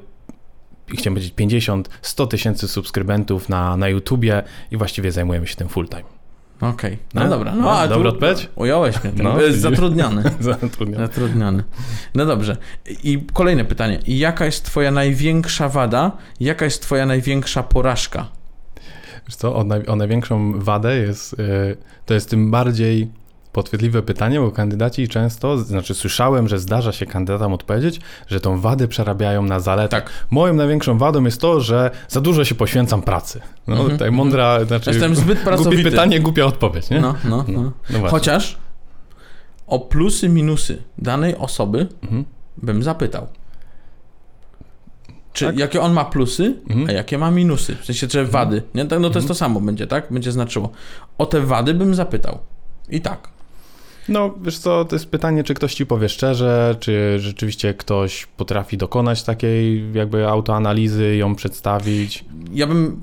chciałem 0.95 1.15
powiedzieć 1.15 1.35
50, 1.35 1.89
100 2.03 2.27
tysięcy 2.27 2.69
subskrybentów 2.69 3.49
na, 3.49 3.77
na 3.77 3.89
YouTubie 3.89 4.43
i 4.71 4.77
właściwie 4.77 5.13
zajmujemy 5.13 5.47
się 5.47 5.57
tym 5.57 5.69
full-time. 5.69 6.17
Okej. 6.61 6.99
No, 7.15 7.25
No, 7.25 7.29
dobra. 7.31 7.55
No, 7.55 7.63
no, 7.63 7.79
a 7.79 7.89
tu 7.89 7.95
dobra 7.95 8.09
odpowiedź? 8.09 8.49
Ująłeś 8.57 9.05
mnie. 9.05 9.13
No, 9.17 9.33
No, 9.33 9.41
zatrudniony. 9.53 10.23
Zatrudniam. 10.41 11.01
Zatrudniony. 11.01 11.65
No 12.15 12.27
dobrze. 12.27 12.57
I 13.05 13.27
kolejne 13.33 13.65
pytanie. 13.65 13.99
Jaka 14.07 14.45
jest 14.45 14.65
twoja 14.65 14.91
największa 14.91 15.69
wada? 15.69 16.13
Jaka 16.41 16.65
jest 16.65 16.83
twoja 16.83 17.07
największa 17.07 17.63
porażka? 17.63 18.29
Wiesz 19.27 19.37
co, 19.37 19.57
o, 19.57 19.65
naj, 19.65 19.87
o 19.87 19.97
największą 19.97 20.61
wadę 20.61 20.97
jest, 20.97 21.33
y, 21.33 21.37
to 22.07 22.15
jest 22.15 22.31
tym 22.31 22.51
bardziej 22.51 23.09
podchwytliwe 23.53 24.03
pytanie, 24.03 24.41
bo 24.41 24.51
kandydaci 24.51 25.09
często, 25.09 25.59
znaczy 25.59 25.95
słyszałem, 25.95 26.49
że 26.49 26.59
zdarza 26.59 26.93
się 26.93 27.07
kandydatom 27.07 27.53
odpowiedzieć, 27.53 28.01
że 28.29 28.41
tą 28.41 28.61
wadę 28.61 28.89
przerabiają 28.89 29.43
na 29.43 29.61
zaletę. 29.61 29.89
Tak. 29.89 30.11
Moją 30.31 30.55
największą 30.55 30.99
wadą 30.99 31.25
jest 31.25 31.41
to, 31.41 31.61
że 31.61 31.91
za 32.09 32.21
dużo 32.21 32.45
się 32.45 32.55
poświęcam 32.55 33.03
pracy. 33.03 33.41
No, 33.67 33.77
Mhm, 33.81 33.99
tak 33.99 34.13
mądra, 34.13 34.65
znaczy 34.65 34.91
Jestem 34.91 35.15
zbyt 35.17 35.39
pracowity. 35.45 35.77
głupie 35.77 35.91
pytanie, 35.91 36.21
głupia 36.21 36.45
odpowiedź, 36.45 36.91
nie? 36.91 37.01
No, 37.01 37.15
no, 37.25 37.45
no. 37.49 37.63
no 37.63 37.73
właśnie. 37.91 38.09
Chociaż 38.09 38.59
o 39.67 39.79
plusy, 39.79 40.29
minusy 40.29 40.83
danej 40.99 41.37
osoby 41.37 41.87
Mhm. 42.03 42.25
bym 42.57 42.83
zapytał. 42.83 43.27
Czy 45.37 45.45
Tak? 45.47 45.59
jakie 45.59 45.81
on 45.81 45.93
ma 45.93 46.05
plusy, 46.05 46.55
Mhm. 46.71 46.89
a 46.89 46.93
jakie 46.93 47.19
ma 47.19 47.31
minusy? 47.31 47.77
W 47.77 47.85
sensie, 47.85 48.07
czy 48.09 48.25
wady. 48.25 48.63
Nie? 48.75 48.85
Tak, 48.85 49.01
No 49.01 49.11
to 49.11 49.19
jest 49.19 49.29
to 49.29 49.35
samo 49.35 49.61
będzie, 49.61 49.87
tak? 49.87 50.07
Będzie 50.11 50.33
znaczyło. 50.33 50.71
O 51.19 51.27
te 51.27 51.41
wady 51.41 51.75
bym 51.75 51.95
zapytał. 51.95 52.39
I 52.89 53.01
tak. 53.01 53.29
No, 54.09 54.35
wiesz 54.43 54.59
co, 54.59 54.85
to 54.85 54.97
jest 54.97 55.07
pytanie, 55.11 55.45
czy 55.45 55.55
ktoś 55.55 55.75
ci 55.75 55.87
powie 55.87 56.09
szczerze, 56.09 56.77
czy 56.81 57.19
rzeczywiście 57.19 57.75
ktoś 57.75 58.27
potrafi 58.27 58.77
dokonać 58.77 59.23
takiej 59.23 59.93
jakby 59.93 60.29
autoanalizy, 60.29 61.17
ją 61.17 61.35
przedstawić. 61.35 62.25
Ja 62.53 62.67
bym, 62.67 63.01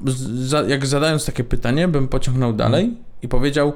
jak 0.67 0.85
zadając 0.85 1.25
takie 1.25 1.43
pytanie, 1.43 1.87
bym 1.87 2.07
pociągnął 2.07 2.53
dalej 2.53 2.93
i 3.21 3.27
powiedział: 3.27 3.73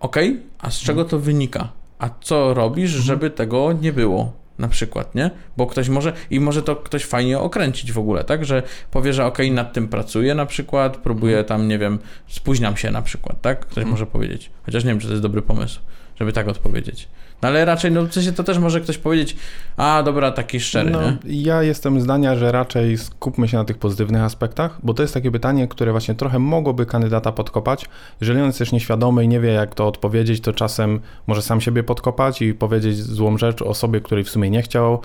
OK, 0.00 0.16
a 0.58 0.70
z 0.70 0.78
czego 0.80 1.04
to 1.04 1.18
wynika? 1.18 1.68
A 1.98 2.10
co 2.20 2.54
robisz, 2.54 2.90
żeby 2.90 3.30
tego 3.30 3.72
nie 3.72 3.92
było? 3.92 4.32
Na 4.58 4.68
przykład, 4.68 5.14
nie? 5.14 5.30
Bo 5.56 5.66
ktoś 5.66 5.88
może, 5.88 6.12
i 6.30 6.40
może 6.40 6.62
to 6.62 6.76
ktoś 6.76 7.04
fajnie 7.04 7.38
okręcić 7.38 7.92
w 7.92 7.98
ogóle, 7.98 8.24
tak? 8.24 8.44
Że 8.44 8.62
powie, 8.90 9.12
że 9.12 9.26
okej, 9.26 9.50
nad 9.50 9.72
tym 9.72 9.88
pracuję 9.88 10.34
na 10.34 10.46
przykład, 10.46 10.96
próbuję 10.96 11.44
tam, 11.44 11.68
nie 11.68 11.78
wiem, 11.78 11.98
spóźniam 12.28 12.76
się 12.76 12.90
na 12.90 13.02
przykład, 13.02 13.40
tak? 13.40 13.60
Ktoś 13.60 13.78
Mhm. 13.78 13.90
może 13.90 14.06
powiedzieć. 14.06 14.50
Chociaż 14.66 14.84
nie 14.84 14.90
wiem, 14.90 14.98
czy 15.00 15.06
to 15.06 15.12
jest 15.12 15.22
dobry 15.22 15.42
pomysł, 15.42 15.80
żeby 16.20 16.32
tak 16.32 16.48
odpowiedzieć. 16.48 17.08
No 17.44 17.48
ale 17.48 17.64
raczej, 17.64 17.92
no 17.92 18.02
w 18.02 18.12
sensie 18.12 18.32
to 18.32 18.44
też 18.44 18.58
może 18.58 18.80
ktoś 18.80 18.98
powiedzieć, 18.98 19.36
a 19.76 20.02
dobra, 20.02 20.32
taki 20.32 20.60
szczery, 20.60 20.90
no, 20.90 21.00
nie? 21.02 21.42
ja 21.42 21.62
jestem 21.62 22.00
zdania, 22.00 22.36
że 22.36 22.52
raczej 22.52 22.98
skupmy 22.98 23.48
się 23.48 23.56
na 23.56 23.64
tych 23.64 23.78
pozytywnych 23.78 24.22
aspektach, 24.22 24.78
bo 24.82 24.94
to 24.94 25.02
jest 25.02 25.14
takie 25.14 25.30
pytanie, 25.30 25.68
które 25.68 25.92
właśnie 25.92 26.14
trochę 26.14 26.38
mogłoby 26.38 26.86
kandydata 26.86 27.32
podkopać. 27.32 27.84
Jeżeli 28.20 28.40
on 28.40 28.46
jest 28.46 28.58
też 28.58 28.72
nieświadomy 28.72 29.24
i 29.24 29.28
nie 29.28 29.40
wie, 29.40 29.52
jak 29.52 29.74
to 29.74 29.86
odpowiedzieć, 29.86 30.40
to 30.40 30.52
czasem 30.52 31.00
może 31.26 31.42
sam 31.42 31.60
siebie 31.60 31.82
podkopać 31.82 32.42
i 32.42 32.54
powiedzieć 32.54 32.96
złą 32.96 33.38
rzecz 33.38 33.62
osobie, 33.62 34.00
której 34.00 34.24
w 34.24 34.30
sumie 34.30 34.50
nie 34.50 34.62
chciał. 34.62 35.00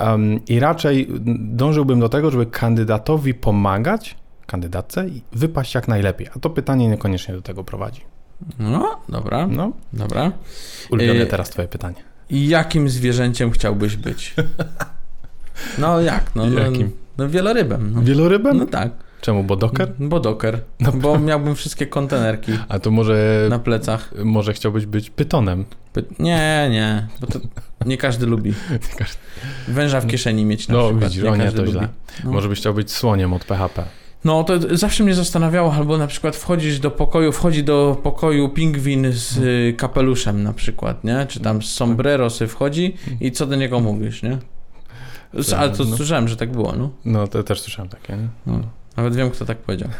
Um, 0.00 0.44
I 0.44 0.60
raczej 0.60 1.08
dążyłbym 1.38 2.00
do 2.00 2.08
tego, 2.08 2.30
żeby 2.30 2.46
kandydatowi 2.46 3.34
pomagać, 3.34 4.16
kandydatce, 4.46 5.08
i 5.08 5.22
wypaść 5.32 5.74
jak 5.74 5.88
najlepiej. 5.88 6.28
A 6.36 6.38
to 6.38 6.50
pytanie 6.50 6.88
niekoniecznie 6.88 7.34
do 7.34 7.42
tego 7.42 7.64
prowadzi. 7.64 8.00
No, 8.58 9.00
dobra, 9.08 9.46
No, 9.46 9.72
dobra. 9.92 10.32
ulubione 10.90 11.22
Y- 11.22 11.26
teraz 11.26 11.50
twoje 11.50 11.68
pytanie. 11.68 11.96
Jakim 12.30 12.88
zwierzęciem 12.88 13.50
chciałbyś 13.50 13.96
być? 13.96 14.34
No 15.78 16.00
jak? 16.00 16.34
No, 16.34 16.46
no, 16.46 16.60
Jakim? 16.60 16.90
no 17.18 17.28
wielorybem. 17.28 17.92
No. 17.94 18.02
Wielorybem? 18.02 18.56
no 18.58 18.66
tak. 18.66 18.90
Czemu, 19.20 19.44
bo 19.44 19.56
doker? 19.56 19.92
Bo 19.98 20.20
doker. 20.20 20.60
Bo 20.94 21.18
miałbym 21.18 21.54
wszystkie 21.54 21.86
kontenerki 21.86 22.52
A 22.68 22.78
to 22.78 22.90
może, 22.90 23.46
na 23.50 23.58
plecach. 23.58 24.12
może 24.24 24.52
chciałbyś 24.52 24.86
być 24.86 25.10
pytonem? 25.10 25.64
Py- 25.94 26.04
Nie, 26.18 26.68
nie, 26.70 27.06
bo 27.20 27.26
to 27.26 27.38
nie 27.86 27.96
każdy 27.96 28.26
lubi. 28.26 28.54
Węża 29.68 30.00
w 30.00 30.06
kieszeni 30.06 30.44
mieć 30.44 30.68
na 30.68 30.74
No, 30.74 30.88
przykład. 30.88 31.04
widzisz, 31.10 31.24
o 31.24 31.36
nie, 31.36 31.42
każdy 31.44 31.56
to 31.58 31.64
lubi. 31.64 31.78
źle. 31.78 31.88
No. 32.24 32.32
Może 32.32 32.48
byś 32.48 32.58
chciał 32.58 32.74
być 32.74 32.92
słoniem 32.92 33.32
od 33.32 33.44
PHP. 33.44 33.84
No 34.24 34.44
to 34.44 34.76
zawsze 34.76 35.04
mnie 35.04 35.14
zastanawiało, 35.14 35.74
albo 35.74 35.98
na 35.98 36.06
przykład 36.06 36.36
wchodzisz 36.36 36.78
do 36.80 36.90
pokoju, 36.90 37.32
wchodzi 37.32 37.64
do 37.64 38.00
pokoju 38.02 38.48
pingwin 38.48 39.06
z 39.12 39.36
y, 39.38 39.74
kapeluszem 39.78 40.42
na 40.42 40.52
przykład, 40.52 41.04
nie? 41.04 41.26
Czy 41.28 41.40
tam 41.40 41.62
z 41.62 41.66
sombrero 41.72 42.30
sobie 42.30 42.48
wchodzi 42.48 42.94
i 43.20 43.32
co 43.32 43.46
do 43.46 43.56
niego 43.56 43.80
mówisz, 43.80 44.22
nie? 44.22 44.38
S- 45.34 45.52
Ale 45.52 45.70
to 45.70 45.84
No. 45.84 45.96
słyszałem, 45.96 46.28
że 46.28 46.36
tak 46.36 46.52
było, 46.52 46.72
no. 46.78 46.90
No, 47.04 47.26
to 47.28 47.42
też 47.42 47.60
słyszałem 47.60 47.88
takie, 47.88 48.16
nie? 48.16 48.28
no. 48.46 48.60
Nawet 48.96 49.14
wiem, 49.16 49.30
kto 49.30 49.44
tak 49.44 49.58
powiedział. 49.58 49.88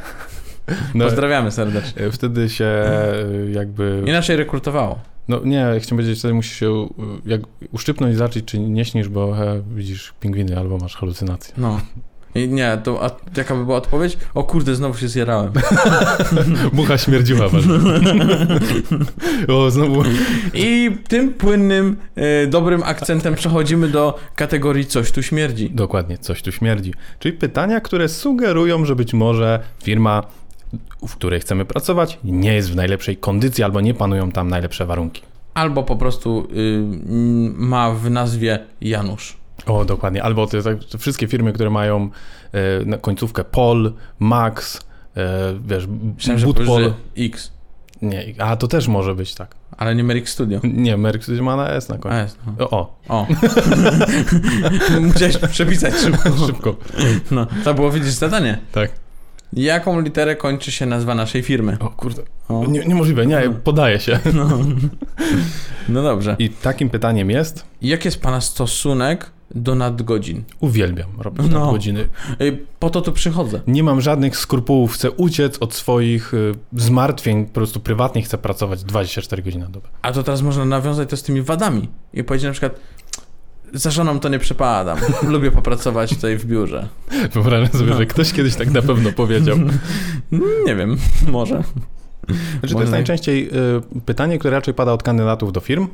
No, 0.94 1.04
Pozdrawiamy 1.04 1.50
serdecznie. 1.50 2.02
e, 2.06 2.10
wtedy 2.10 2.48
się 2.48 2.64
e, 2.64 3.14
jakby... 3.52 4.02
Inaczej 4.06 4.36
rekrutowało. 4.36 4.98
No 5.28 5.40
nie, 5.44 5.58
chciałem 5.80 5.82
powiedzieć, 6.02 6.18
wtedy 6.18 6.34
musisz 6.34 6.56
się 6.60 6.88
jak 7.26 7.40
uszczypnąć 7.72 8.14
i 8.14 8.16
zobaczyć, 8.16 8.44
czy 8.44 8.58
nie 8.60 8.84
śnisz, 8.84 9.08
bo 9.08 9.44
e, 9.46 9.62
widzisz 9.74 10.14
pingwiny 10.20 10.58
albo 10.58 10.78
masz 10.78 10.96
halucynacje. 10.96 11.54
No. 11.58 11.80
I 12.34 12.48
nie, 12.48 12.78
to 12.84 13.04
a 13.04 13.10
jaka 13.36 13.54
by 13.56 13.64
była 13.64 13.76
odpowiedź? 13.76 14.18
O 14.34 14.44
kurde, 14.44 14.74
znowu 14.74 14.98
się 14.98 15.08
zjarałem. 15.08 15.52
Mucha 16.72 16.98
śmierdziła 16.98 17.48
bardzo. 17.48 17.74
o, 19.54 19.70
znowu... 19.70 20.02
I 20.54 20.90
tym 21.08 21.34
płynnym, 21.34 21.96
e, 22.16 22.46
dobrym 22.46 22.82
akcentem 22.82 23.34
przechodzimy 23.34 23.88
do 23.88 24.18
kategorii 24.36 24.86
coś 24.86 25.10
tu 25.12 25.22
śmierdzi. 25.22 25.70
Dokładnie, 25.70 26.18
coś 26.18 26.42
tu 26.42 26.52
śmierdzi. 26.52 26.94
Czyli 27.18 27.38
pytania, 27.38 27.80
które 27.80 28.08
sugerują, 28.08 28.84
że 28.84 28.96
być 28.96 29.14
może 29.14 29.60
firma, 29.82 30.22
w 31.08 31.12
której 31.12 31.40
chcemy 31.40 31.64
pracować, 31.64 32.18
nie 32.24 32.54
jest 32.54 32.70
w 32.72 32.76
najlepszej 32.76 33.16
kondycji 33.16 33.64
albo 33.64 33.80
nie 33.80 33.94
panują 33.94 34.30
tam 34.32 34.48
najlepsze 34.48 34.86
warunki. 34.86 35.22
Albo 35.54 35.82
po 35.82 35.96
prostu 35.96 36.48
y, 36.56 36.82
ma 37.54 37.90
w 37.90 38.10
nazwie 38.10 38.58
Janusz. 38.80 39.39
O, 39.66 39.84
dokładnie. 39.84 40.22
Albo 40.22 40.46
te, 40.46 40.62
te 40.62 40.98
wszystkie 40.98 41.26
firmy, 41.26 41.52
które 41.52 41.70
mają 41.70 42.10
e, 42.92 42.98
końcówkę 42.98 43.44
Pol, 43.44 43.92
Max, 44.18 44.80
e, 45.16 45.54
wiesz, 45.66 45.86
Myślałem, 46.16 46.42
Bootpol. 46.42 46.94
X, 47.18 47.52
Nie, 48.02 48.34
a 48.38 48.56
to 48.56 48.68
też 48.68 48.88
może 48.88 49.14
być 49.14 49.34
tak. 49.34 49.54
ale 49.76 49.94
nie 49.94 50.04
Merrick 50.04 50.28
Studio. 50.28 50.60
Nie, 50.84 50.96
Merck 50.96 51.28
ma 51.28 51.56
na 51.56 51.68
S 51.70 51.88
na 51.88 51.98
końcu. 51.98 52.16
jest, 52.18 52.38
no. 52.58 52.70
O, 52.70 52.96
o. 53.08 53.26
Musiałeś 55.00 55.36
przepisać 55.36 55.94
szybko. 55.94 56.30
szybko. 56.46 56.76
No, 57.30 57.46
to 57.64 57.74
było 57.74 57.90
widzieć 57.90 58.12
zadanie. 58.12 58.58
Tak. 58.72 58.90
Jaką 59.52 60.00
literę 60.00 60.36
kończy 60.36 60.72
się 60.72 60.86
nazwa 60.86 61.14
naszej 61.14 61.42
firmy? 61.42 61.76
O 61.80 61.88
kurde. 61.88 62.22
O. 62.48 62.64
Nie, 62.68 62.86
niemożliwe, 62.86 63.26
nie, 63.26 63.50
podaję 63.64 64.00
się. 64.00 64.18
No. 64.34 64.48
no 65.88 66.02
dobrze. 66.02 66.36
I 66.38 66.50
takim 66.50 66.90
pytaniem 66.90 67.30
jest, 67.30 67.64
Jaki 67.82 68.08
jest 68.08 68.22
pana 68.22 68.40
stosunek 68.40 69.30
do 69.54 69.74
nadgodzin? 69.74 70.44
uwielbiam 70.60 71.08
robić 71.18 71.46
No. 71.50 71.72
godziny. 71.72 72.08
Ej, 72.40 72.66
Po 72.78 72.90
to 72.90 73.00
tu 73.00 73.12
przychodzę. 73.12 73.60
Nie 73.66 73.82
mam 73.82 74.00
żadnych 74.00 74.36
skrupułów, 74.36 74.92
chcę 74.92 75.10
uciec 75.10 75.58
od 75.60 75.74
swoich 75.74 76.34
y, 76.34 76.54
zmartwień, 76.76 77.44
po 77.46 77.52
prostu 77.52 77.80
prywatnie 77.80 78.22
chcę 78.22 78.38
pracować 78.38 78.84
24 78.84 79.42
godziny 79.42 79.64
na 79.64 79.70
dobę. 79.70 79.88
A 80.02 80.12
to 80.12 80.22
teraz 80.22 80.42
można 80.42 80.64
nawiązać 80.64 81.10
to 81.10 81.16
z 81.16 81.22
tymi 81.22 81.42
wadami 81.42 81.88
i 82.14 82.24
powiedzieć 82.24 82.46
na 82.46 82.52
przykład 82.52 82.74
za 83.72 83.90
żoną 83.90 84.20
to 84.20 84.28
nie 84.28 84.38
przepadam. 84.38 84.98
Lubię 85.32 85.50
popracować 85.50 86.10
tutaj 86.14 86.36
w 86.36 86.44
biurze. 86.46 86.88
Wyobrażam 87.32 87.68
sobie, 87.78 87.90
No. 87.90 87.96
że 87.96 88.06
ktoś 88.06 88.32
kiedyś 88.32 88.54
tak 88.56 88.70
na 88.70 88.82
pewno 88.82 89.12
powiedział. 89.12 89.56
Nie 90.66 90.76
wiem, 90.76 90.96
może. 91.28 91.62
Znaczy, 92.60 92.74
to 92.74 92.80
jest 92.80 92.92
najczęściej 92.92 93.48
y, 93.48 94.00
pytanie, 94.06 94.38
które 94.38 94.56
raczej 94.56 94.74
pada 94.74 94.92
od 94.92 95.02
kandydatów 95.02 95.52
do 95.52 95.60
firm, 95.60 95.88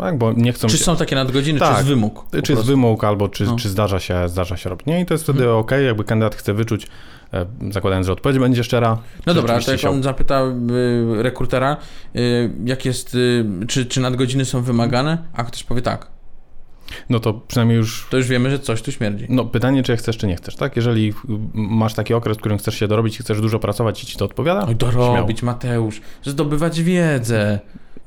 tak, 0.00 0.18
bo 0.18 0.32
nie 0.32 0.52
chcą 0.52 0.68
Czy 0.68 0.78
są 0.78 0.96
takie 0.96 1.16
nadgodziny, 1.16 1.58
czy 1.58 1.64
Tak. 1.64 1.76
jest 1.76 1.88
wymóg? 1.88 2.14
po 2.24 2.30
Czy 2.30 2.36
jest 2.36 2.46
prostu? 2.52 2.66
wymóg, 2.66 3.04
albo 3.04 3.28
czy, 3.28 3.44
No. 3.44 3.56
czy 3.56 3.68
zdarza, 3.68 4.00
się, 4.00 4.28
zdarza 4.28 4.56
się 4.56 4.70
robić. 4.70 4.86
Nie, 4.86 5.00
i 5.00 5.06
to 5.06 5.14
jest 5.14 5.24
wtedy 5.24 5.40
Mhm. 5.42 5.58
ok, 5.58 5.70
jakby 5.86 6.04
kandydat 6.04 6.34
chce 6.34 6.54
wyczuć, 6.54 6.86
e, 7.34 7.46
zakładając, 7.70 8.06
że 8.06 8.12
odpowiedź 8.12 8.38
będzie 8.38 8.64
szczera. 8.64 8.98
No 9.26 9.32
czy 9.32 9.40
dobra, 9.40 9.60
to 9.60 9.70
jak 9.70 9.80
się- 9.80 9.90
on 9.90 10.02
zapyta 10.02 10.42
y, 10.42 11.22
rekrutera, 11.22 11.76
y, 12.16 12.50
jak 12.64 12.84
jest, 12.84 13.14
y, 13.14 13.44
czy, 13.68 13.86
czy 13.86 14.00
nadgodziny 14.00 14.44
są 14.44 14.62
wymagane, 14.62 15.18
a 15.32 15.44
ktoś 15.44 15.64
powie 15.64 15.82
tak, 15.82 16.06
No 17.10 17.20
to 17.20 17.34
przynajmniej 17.34 17.76
już 17.78 18.06
to 18.10 18.16
już 18.16 18.26
wiemy, 18.28 18.50
że 18.50 18.58
coś 18.58 18.82
tu 18.82 18.92
śmierdzi. 18.92 19.26
No, 19.28 19.44
pytanie, 19.44 19.82
czy 19.82 19.96
chcesz, 19.96 20.16
czy 20.18 20.26
nie 20.26 20.36
chcesz, 20.36 20.56
tak? 20.56 20.76
Jeżeli 20.76 21.12
masz 21.54 21.94
taki 21.94 22.14
okres, 22.14 22.36
w 22.36 22.40
którym 22.40 22.58
chcesz 22.58 22.74
się 22.74 22.88
dorobić 22.88 23.20
i 23.20 23.22
chcesz 23.22 23.40
dużo 23.40 23.58
pracować 23.58 24.02
i 24.02 24.06
ci 24.06 24.18
to 24.18 24.24
odpowiada, 24.24 24.66
Oj, 24.68 24.76
dorobić, 24.76 25.42
Mateusz, 25.42 26.00
zdobywać 26.24 26.82
wiedzę. 26.82 27.60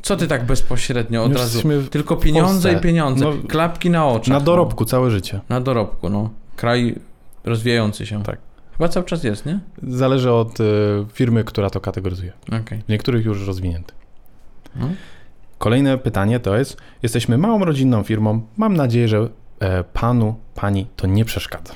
Co 0.03 0.17
ty 0.17 0.27
tak 0.27 0.45
bezpośrednio 0.45 1.23
od 1.23 1.31
Już 1.31 1.41
razu? 1.41 1.61
Tylko 1.91 2.15
pieniądze 2.17 2.73
i 2.73 2.77
pieniądze, 2.77 3.25
No, 3.25 3.33
klapki 3.47 3.89
na 3.89 4.07
oczach. 4.07 4.27
na 4.27 4.39
no. 4.39 4.45
dorobku 4.45 4.85
całe 4.85 5.11
życie. 5.11 5.39
Na 5.49 5.61
dorobku, 5.61 6.09
no. 6.09 6.29
Kraj 6.55 6.95
rozwijający 7.43 8.05
się. 8.05 8.23
Tak. 8.23 8.37
Chyba 8.77 8.89
cały 8.89 9.05
czas 9.05 9.23
jest, 9.23 9.45
nie? 9.45 9.59
Zależy 9.83 10.31
od 10.31 10.59
y, 10.59 10.63
firmy, 11.13 11.43
która 11.43 11.69
to 11.69 11.81
kategoryzuje. 11.81 12.33
Okej. 12.63 12.81
W 12.81 12.89
niektórych 12.89 13.25
już 13.25 13.47
rozwinięty. 13.47 13.93
No. 14.75 14.89
Kolejne 15.57 15.97
pytanie 15.97 16.39
to 16.39 16.57
jest, 16.57 16.77
jesteśmy 17.03 17.37
małą 17.37 17.65
rodzinną 17.65 18.03
firmą, 18.03 18.41
mam 18.57 18.73
nadzieję, 18.77 19.07
że 19.07 19.29
e, 19.59 19.83
panu, 19.83 20.35
pani 20.55 20.87
to 20.95 21.07
nie 21.07 21.25
przeszkadza. 21.25 21.73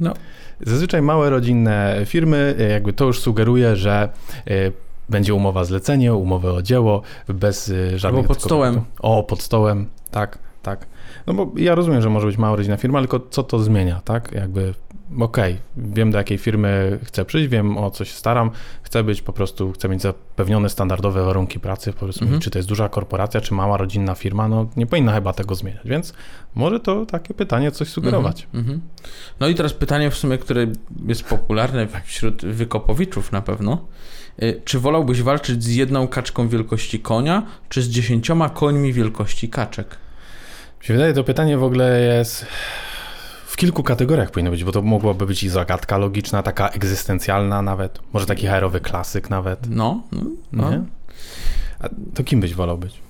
No. 0.00 0.14
Zazwyczaj 0.60 1.02
małe 1.02 1.30
rodzinne 1.30 1.96
firmy, 2.04 2.54
e, 2.58 2.62
jakby 2.62 2.92
to 2.92 3.04
już 3.04 3.20
sugeruje, 3.20 3.76
że 3.76 4.08
e, 4.46 4.72
będzie 5.08 5.34
umowa 5.34 5.64
zlecenie, 5.64 6.14
umowę 6.14 6.52
o 6.52 6.62
dzieło, 6.62 7.02
bez 7.28 7.68
e, 7.68 7.98
żadnych... 7.98 8.18
Albo 8.18 8.34
pod 8.34 8.42
stołem. 8.42 8.80
O, 9.00 9.22
pod 9.22 9.42
stołem, 9.42 9.88
tak, 10.10 10.38
tak. 10.62 10.86
No 11.26 11.34
bo 11.34 11.50
ja 11.56 11.74
rozumiem, 11.74 12.02
że 12.02 12.10
może 12.10 12.26
być 12.26 12.36
mała 12.36 12.56
rodzinna 12.56 12.76
firma, 12.76 12.98
tylko 12.98 13.20
co 13.30 13.42
to 13.42 13.58
zmienia, 13.58 14.00
tak? 14.04 14.32
Jakby, 14.32 14.74
okej, 15.20 15.58
wiem 15.76 16.10
do 16.10 16.18
jakiej 16.18 16.38
firmy 16.38 16.98
chcę 17.04 17.24
przyjść, 17.24 17.48
wiem 17.48 17.78
o 17.78 17.90
co 17.90 18.04
się 18.04 18.12
staram, 18.12 18.50
chcę 18.82 19.04
być 19.04 19.22
po 19.22 19.32
prostu, 19.32 19.72
chcę 19.72 19.88
mieć 19.88 20.02
zapewnione 20.02 20.68
standardowe 20.68 21.24
warunki 21.24 21.60
pracy, 21.60 21.92
powiedzmy, 21.92 22.24
Mhm. 22.24 22.40
czy 22.40 22.50
to 22.50 22.58
jest 22.58 22.68
duża 22.68 22.88
korporacja, 22.88 23.40
czy 23.40 23.54
mała 23.54 23.76
rodzinna 23.76 24.14
firma, 24.14 24.48
no 24.48 24.66
nie 24.76 24.86
powinna 24.86 25.12
chyba 25.14 25.32
tego 25.32 25.54
zmieniać, 25.54 25.82
więc 25.84 26.14
może 26.54 26.80
to 26.80 27.06
takie 27.06 27.34
pytanie 27.34 27.70
coś 27.70 27.88
sugerować. 27.88 28.42
Mhm, 28.54 28.60
mhm. 28.64 28.80
No 29.40 29.48
i 29.48 29.54
teraz 29.54 29.72
pytanie 29.72 30.10
w 30.10 30.16
sumie, 30.16 30.38
które 30.38 30.66
jest 31.06 31.24
popularne 31.24 31.86
wśród 32.04 32.44
wykopowiczów 32.44 33.32
na 33.32 33.42
pewno. 33.42 33.84
Y, 34.42 34.60
Czy 34.64 34.78
wolałbyś 34.80 35.22
walczyć 35.22 35.64
z 35.64 35.74
jedną 35.74 36.08
kaczką 36.08 36.48
wielkości 36.48 37.00
konia, 37.00 37.42
czy 37.68 37.82
z 37.82 37.88
dziesięcioma 37.88 38.48
końmi 38.48 38.92
wielkości 38.92 39.48
kaczek? 39.48 39.96
Mi 40.80 40.86
się 40.86 40.94
wydaje, 40.94 41.12
to 41.14 41.24
pytanie 41.24 41.58
w 41.58 41.64
ogóle 41.64 42.00
jest 42.00 42.46
w 43.52 43.56
kilku 43.56 43.82
kategoriach 43.82 44.30
powinno 44.30 44.50
być, 44.50 44.64
bo 44.64 44.72
to 44.72 44.82
mogłaby 44.82 45.26
być 45.26 45.42
i 45.42 45.48
zagadka 45.48 45.98
logiczna, 45.98 46.42
taka 46.42 46.68
egzystencjalna 46.68 47.62
nawet, 47.62 47.98
może 48.12 48.26
taki 48.26 48.46
herowy 48.46 48.80
klasyk 48.80 49.30
nawet, 49.30 49.66
No, 49.70 50.02
no, 50.12 50.20
no. 50.52 50.70
nie? 50.70 50.82
A 51.80 51.88
to 52.14 52.24
kim 52.24 52.40
byś 52.40 52.54
wolał 52.54 52.78
być? 52.78 53.00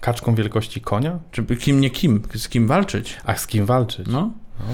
Kaczką 0.00 0.34
wielkości 0.34 0.80
konia? 0.80 1.18
Czy 1.30 1.44
kim 1.44 1.80
nie 1.80 1.90
kim, 1.90 2.22
z 2.34 2.48
kim 2.48 2.66
walczyć? 2.66 3.16
A 3.24 3.34
z 3.36 3.46
kim 3.46 3.66
walczyć? 3.66 4.06
No, 4.10 4.30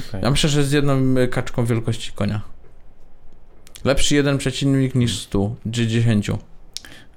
Okej. 0.09 0.23
ja 0.23 0.31
myślę, 0.31 0.51
że 0.51 0.65
z 0.65 0.73
jedną 0.73 1.17
y, 1.19 1.29
kaczką 1.29 1.65
wielkości 1.65 2.13
konia. 2.13 2.41
Lepszy 3.85 4.15
jeden 4.15 4.39
przeciwnik 4.39 4.95
niż 4.95 5.19
stu, 5.19 5.57
czy 5.73 5.87
dziesięciu. 5.87 6.39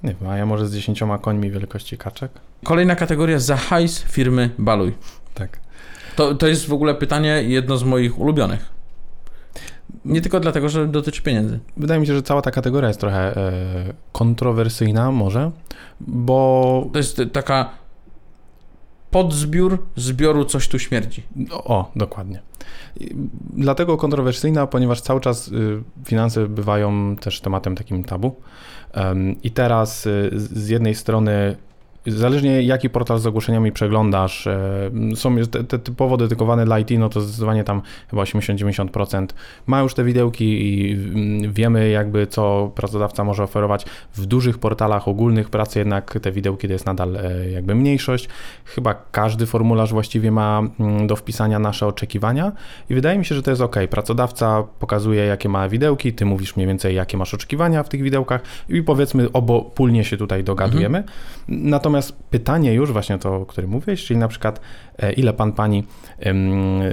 Nie 0.03 0.15
wiem, 0.21 0.29
a 0.29 0.37
ja 0.37 0.45
może 0.45 0.67
z 0.67 0.73
dziesięcioma 0.73 1.17
końmi 1.17 1.51
wielkości 1.51 1.97
kaczek? 1.97 2.31
Kolejna 2.63 2.95
kategoria 2.95 3.39
za 3.39 3.57
hajs 3.57 4.03
firmy 4.03 4.49
Baluj. 4.57 4.93
Tak. 5.33 5.59
To, 6.15 6.35
to 6.35 6.47
jest 6.47 6.67
w 6.67 6.73
ogóle 6.73 6.95
pytanie 6.95 7.43
jedno 7.43 7.77
z 7.77 7.83
moich 7.83 8.19
ulubionych. 8.19 8.69
Nie 10.05 10.21
tylko 10.21 10.39
dlatego, 10.39 10.69
że 10.69 10.87
dotyczy 10.87 11.21
pieniędzy. 11.21 11.59
Wydaje 11.77 12.01
mi 12.01 12.07
się, 12.07 12.13
że 12.13 12.23
cała 12.23 12.41
ta 12.41 12.51
kategoria 12.51 12.87
jest 12.87 12.99
trochę 12.99 13.37
e, 13.37 13.93
kontrowersyjna 14.11 15.11
może, 15.11 15.51
bo... 15.99 16.89
To 16.93 16.97
jest 16.97 17.21
taka 17.33 17.69
podzbiór 19.11 19.85
zbioru 19.95 20.45
coś 20.45 20.67
tu 20.67 20.79
śmierdzi. 20.79 21.23
O, 21.51 21.91
dokładnie. 21.95 22.41
Dlatego 23.53 23.97
kontrowersyjna, 23.97 24.67
ponieważ 24.67 25.01
cały 25.01 25.21
czas 25.21 25.47
y, 25.47 25.83
finanse 26.05 26.47
bywają 26.47 27.15
też 27.15 27.41
tematem 27.41 27.75
takim 27.75 28.03
tabu. 28.03 28.35
I 29.43 29.51
teraz 29.51 30.05
y, 30.05 30.29
z 30.33 30.69
jednej 30.69 30.95
strony 30.95 31.55
Zależnie 32.07 32.61
jaki 32.61 32.89
portal 32.89 33.19
z 33.19 33.27
ogłoszeniami 33.27 33.71
przeglądasz, 33.71 34.47
e, 34.47 34.91
są 35.15 35.35
te, 35.37 35.63
te 35.63 35.79
typowo 35.79 36.17
dedykowane 36.17 36.65
dla 36.65 36.79
IT, 36.79 36.89
no 36.99 37.09
to 37.09 37.21
zdecydowanie 37.21 37.63
tam 37.63 37.81
chyba 38.09 38.23
80-90% 38.23 39.27
ma 39.67 39.81
już 39.81 39.93
te 39.93 40.03
widełki 40.03 40.45
i 40.45 40.93
mm, 40.93 41.53
wiemy 41.53 41.89
jakby 41.89 42.27
co 42.27 42.71
pracodawca 42.75 43.23
może 43.23 43.43
oferować. 43.43 43.85
W 44.13 44.25
dużych 44.25 44.57
portalach 44.57 45.07
ogólnych 45.07 45.49
pracy 45.49 45.79
jednak 45.79 46.19
te 46.21 46.31
widełki 46.31 46.67
to 46.67 46.73
jest 46.73 46.85
nadal 46.85 47.17
e, 47.17 47.49
jakby 47.49 47.75
mniejszość. 47.75 48.29
Chyba 48.65 48.93
każdy 49.11 49.45
formularz 49.45 49.91
właściwie 49.91 50.31
ma 50.31 50.61
mm, 50.79 51.07
do 51.07 51.15
wpisania 51.15 51.59
nasze 51.59 51.87
oczekiwania 51.87 52.51
i 52.89 52.93
wydaje 52.93 53.17
mi 53.17 53.25
się, 53.25 53.35
że 53.35 53.43
to 53.43 53.51
jest 53.51 53.61
ok. 53.61 53.75
Pracodawca 53.89 54.63
pokazuje 54.79 55.25
jakie 55.25 55.49
ma 55.49 55.69
widełki, 55.69 56.13
ty 56.13 56.25
mówisz 56.25 56.55
mniej 56.55 56.67
więcej 56.67 56.95
jakie 56.95 57.17
masz 57.17 57.33
oczekiwania 57.33 57.83
w 57.83 57.89
tych 57.89 58.01
widełkach 58.01 58.41
i 58.69 58.83
powiedzmy 58.83 59.31
obopólnie 59.31 60.03
się 60.03 60.17
tutaj 60.17 60.43
dogadujemy. 60.43 60.97
Mhm. 60.97 61.17
Natomiast 61.47 61.90
Natomiast 61.91 62.23
pytanie 62.29 62.73
już 62.73 62.91
właśnie 62.91 63.17
to, 63.17 63.35
o 63.35 63.45
którym 63.45 63.69
mówiłeś, 63.69 64.05
czyli 64.05 64.19
na 64.19 64.27
przykład 64.27 64.61
e, 64.99 65.13
ile 65.13 65.33
pan 65.33 65.53
pani 65.53 65.83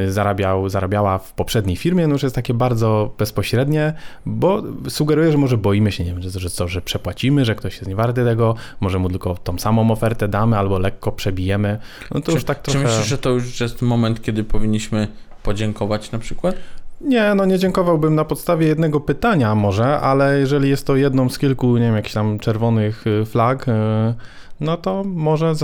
zarabiał, 0.09 0.69
zarabiała 0.69 1.19
w 1.19 1.33
poprzedniej 1.33 1.77
firmie, 1.77 2.07
no 2.07 2.13
już 2.13 2.23
jest 2.23 2.35
takie 2.35 2.55
bardzo 2.55 3.15
bezpośrednie, 3.19 3.93
bo 4.27 4.63
sugeruje, 4.89 5.33
że 5.33 5.39
może 5.39 5.57
boimy 5.59 5.93
się, 5.93 6.05
nie 6.05 6.11
wiem, 6.11 6.23
że, 6.23 6.31
że 6.31 6.51
co, 6.51 6.69
że 6.69 6.83
przepłacimy, 6.83 7.45
że 7.45 7.55
ktoś 7.55 7.75
jest 7.75 7.89
niewarty 7.89 8.25
tego, 8.25 8.55
może 8.81 8.99
mu 8.99 9.09
tylko 9.09 9.35
tą 9.35 9.59
samą 9.59 9.91
ofertę 9.91 10.29
damy 10.29 10.59
albo 10.59 10.79
lekko 10.79 11.13
przebijemy. 11.13 11.79
No 12.15 12.21
to 12.21 12.27
czy, 12.27 12.33
już 12.33 12.45
tak 12.45 12.63
trochę... 12.63 12.79
Czy 12.79 12.85
myślisz, 12.85 13.07
że 13.07 13.19
to 13.19 13.31
już 13.31 13.61
jest 13.61 13.83
moment, 13.83 14.23
kiedy 14.23 14.45
powinniśmy 14.45 15.09
podziękować 15.43 16.13
na 16.13 16.19
przykład? 16.19 16.55
Nie, 17.01 17.35
no 17.35 17.45
nie 17.45 17.59
dziękowałbym 17.59 18.15
na 18.15 18.25
podstawie 18.25 18.67
jednego 18.67 19.01
pytania 19.01 19.55
może, 19.55 20.01
ale 20.01 20.39
jeżeli 20.39 20.69
jest 20.69 20.87
to 20.87 20.97
jedną 20.97 21.29
z 21.29 21.39
kilku, 21.39 21.77
nie 21.77 21.83
wiem, 21.85 21.97
jakichś 21.97 22.15
tam 22.15 22.39
czerwonych 22.39 23.07
y, 23.07 23.25
flag, 23.27 23.69
y, 23.69 23.73
no 24.61 24.77
to 24.77 25.05
może 25.05 25.55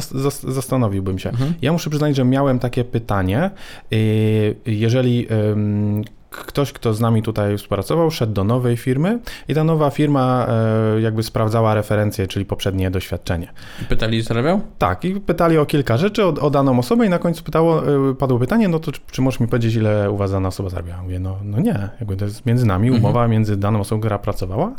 zastanowiłbym 0.48 1.18
się. 1.18 1.30
Mhm. 1.30 1.54
Ja 1.62 1.72
muszę 1.72 1.90
przyznać, 1.90 2.16
że 2.16 2.24
miałem 2.24 2.58
takie 2.58 2.84
pytanie. 2.84 3.50
Y, 3.92 4.56
jeżeli 4.66 5.26
ktoś, 6.36 6.72
kto 6.72 6.94
z 6.94 7.00
nami 7.00 7.22
tutaj 7.22 7.58
współpracował, 7.58 8.10
szedł 8.10 8.32
do 8.32 8.44
nowej 8.44 8.76
firmy 8.76 9.18
i 9.48 9.54
ta 9.54 9.64
nowa 9.64 9.90
firma 9.90 10.46
e, 10.96 11.00
jakby 11.00 11.22
sprawdzała 11.22 11.74
referencje, 11.74 12.26
czyli 12.26 12.44
poprzednie 12.44 12.90
doświadczenie. 12.90 13.48
I 13.82 13.84
pytali, 13.84 14.22
zarabiał? 14.22 14.60
Tak, 14.78 15.04
i 15.04 15.20
pytali 15.20 15.58
o 15.58 15.66
kilka 15.66 15.96
rzeczy, 15.96 16.24
o, 16.24 16.28
o, 16.28 16.50
daną 16.50 16.78
osobę 16.78 17.06
i 17.06 17.08
na 17.08 17.18
końcu 17.18 17.44
pytało, 17.44 17.82
e, 18.10 18.14
padło 18.14 18.38
pytanie, 18.38 18.68
no 18.68 18.78
to 18.78 18.92
czy, 18.92 19.00
czy 19.10 19.22
możesz 19.22 19.40
mi 19.40 19.48
powiedzieć, 19.48 19.74
ile 19.74 20.10
u 20.10 20.16
was 20.16 20.32
dana 20.32 20.48
osoba 20.48 20.68
zarabiała? 20.68 21.02
Mówię, 21.02 21.18
no, 21.18 21.36
no 21.44 21.60
nie, 21.60 21.88
jakby 22.00 22.16
to 22.16 22.24
jest 22.24 22.46
między 22.46 22.66
nami 22.66 22.88
mhm. 22.88 23.04
umowa, 23.04 23.20
mhm. 23.20 23.30
między 23.30 23.56
daną 23.56 23.80
osobą, 23.80 24.00
która 24.00 24.18
pracowała, 24.18 24.72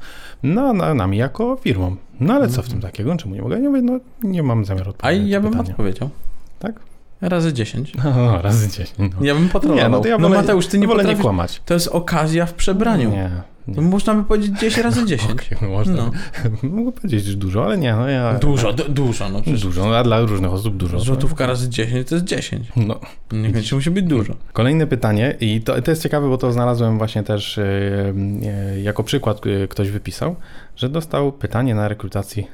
no, 0.43 0.73
na, 0.73 0.93
nami 0.93 1.17
jako 1.17 1.55
firmą. 1.55 1.95
No 2.19 2.33
ale 2.33 2.47
co 2.47 2.61
w 2.61 2.65
tym 2.65 2.75
mhm. 2.75 2.91
takiego? 2.91 3.15
Czemu 3.17 3.35
nie 3.35 3.41
mogę? 3.41 3.59
Ja 3.59 3.69
mówię, 3.69 3.81
no 3.81 3.99
nie 4.23 4.43
mam 4.43 4.65
zamiaru 4.65 4.89
odpowiedzieć. 4.89 5.23
A 5.23 5.27
ja 5.27 5.41
bym 5.41 5.59
odpowiedział. 5.59 6.09
Tak? 6.59 6.94
Razy 7.29 7.53
10. 7.53 7.93
No, 8.03 8.41
razy 8.41 8.69
10. 8.69 8.93
No. 8.99 9.09
Ja 9.21 9.35
bym 9.35 9.49
patrolował. 9.49 9.83
Nie, 9.83 9.89
no, 9.89 9.99
to 10.01 10.07
ja 10.07 10.17
no 10.17 10.21
wolę, 10.21 10.35
no 10.35 10.41
Mateusz, 10.41 10.67
ty 10.67 10.79
nie 10.79 10.87
wolę 10.87 11.03
nie 11.03 11.15
kłamać. 11.15 11.61
To 11.65 11.73
jest 11.73 11.87
okazja 11.87 12.45
w 12.45 12.53
przebraniu. 12.53 13.11
Nie. 13.11 13.31
nie. 13.67 13.81
można 13.81 14.15
by 14.15 14.23
powiedzieć 14.23 14.59
10 14.59 14.77
razy 14.77 15.05
10. 15.17 15.31
Okay, 15.31 15.57
no 15.61 15.69
można. 15.69 15.95
No. 15.95 16.11
Mogę 16.77 16.91
powiedzieć 16.91 17.35
dużo, 17.35 17.65
ale 17.65 17.77
nie, 17.77 17.93
no 17.93 18.09
ja... 18.09 18.33
Dużo, 18.33 18.73
dużo, 18.73 19.29
no 19.29 19.41
przecież. 19.41 19.61
Dużo, 19.61 19.97
a 19.97 20.03
dla 20.03 20.19
różnych 20.19 20.53
osób 20.53 20.77
dużo. 20.77 20.99
Złotówka 20.99 21.47
razy 21.47 21.69
10 21.69 22.09
to 22.09 22.15
jest 22.15 22.27
10. 22.27 22.67
No. 22.75 22.99
Niekoniecznie 23.31 23.75
musi 23.75 23.91
być 23.91 24.05
dużo. 24.05 24.33
Kolejne 24.53 24.87
pytanie 24.87 25.35
i 25.39 25.61
to, 25.61 25.81
to 25.81 25.91
jest 25.91 26.03
ciekawe, 26.03 26.29
bo 26.29 26.37
to 26.37 26.51
znalazłem 26.51 26.97
właśnie 26.97 27.23
też 27.23 27.59
yy, 28.73 28.81
jako 28.81 29.03
przykład 29.03 29.45
yy, 29.45 29.67
ktoś 29.67 29.89
wypisał, 29.89 30.35
że 30.75 30.89
dostał 30.89 31.31
pytanie 31.31 31.75
na 31.75 31.87
rekrutacji 31.87 32.47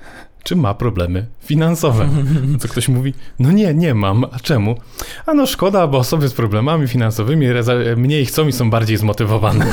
czy 0.43 0.55
ma 0.55 0.73
problemy 0.73 1.25
finansowe. 1.43 2.09
Co 2.59 2.67
ktoś 2.67 2.89
mówi, 2.89 3.13
no 3.39 3.51
nie, 3.51 3.73
nie 3.73 3.93
mam. 3.93 4.25
A 4.31 4.39
czemu? 4.39 4.75
A 5.25 5.33
no 5.33 5.45
szkoda, 5.45 5.87
bo 5.87 5.97
osoby 5.97 6.27
z 6.27 6.33
problemami 6.33 6.87
finansowymi 6.87 7.47
mniej 7.97 8.25
chcą 8.25 8.47
i 8.47 8.51
są 8.51 8.69
bardziej 8.69 8.97
zmotywowane. 8.97 9.65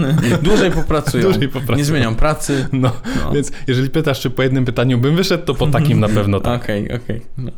Dłużej 0.42 0.70
popracują. 0.70 1.22
Dłużej 1.22 1.48
popracują. 1.48 1.78
Nie 1.78 1.84
zmienią 1.84 2.14
pracy. 2.14 2.68
No, 2.72 2.92
no, 3.24 3.32
więc 3.32 3.52
jeżeli 3.66 3.90
pytasz, 3.90 4.20
czy 4.20 4.30
po 4.30 4.42
jednym 4.42 4.64
pytaniu 4.64 4.98
bym 4.98 5.16
wyszedł, 5.16 5.44
to 5.44 5.54
po 5.54 5.66
takim 5.66 6.00
na 6.00 6.08
pewno 6.08 6.40
tak. 6.40 6.62
Okej, 6.62 6.84
okay, 6.84 6.96
okej. 6.96 7.16
Okay. 7.16 7.28
No. 7.38 7.50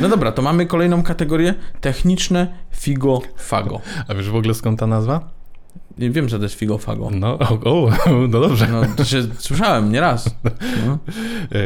no. 0.00 0.08
dobra, 0.08 0.32
to 0.32 0.42
mamy 0.42 0.66
kolejną 0.66 1.02
kategorię. 1.02 1.54
Techniczne 1.80 2.46
figo 2.76 3.20
fago. 3.36 3.80
A 4.08 4.14
wiesz 4.14 4.30
w 4.30 4.36
ogóle 4.36 4.54
skąd 4.54 4.80
ta 4.80 4.86
nazwa? 4.86 5.36
Wiem, 5.98 6.28
że 6.28 6.36
to 6.36 6.42
jest 6.42 6.54
figo 6.54 6.78
fago. 6.78 7.10
No, 7.10 7.38
o, 7.38 7.54
o, 7.64 7.90
no 8.10 8.28
dobrze. 8.28 8.68
No, 8.68 8.82
to 8.96 9.04
się 9.04 9.22
słyszałem 9.38 9.92
nieraz. 9.92 10.36
No. 10.86 10.98
E, 11.52 11.58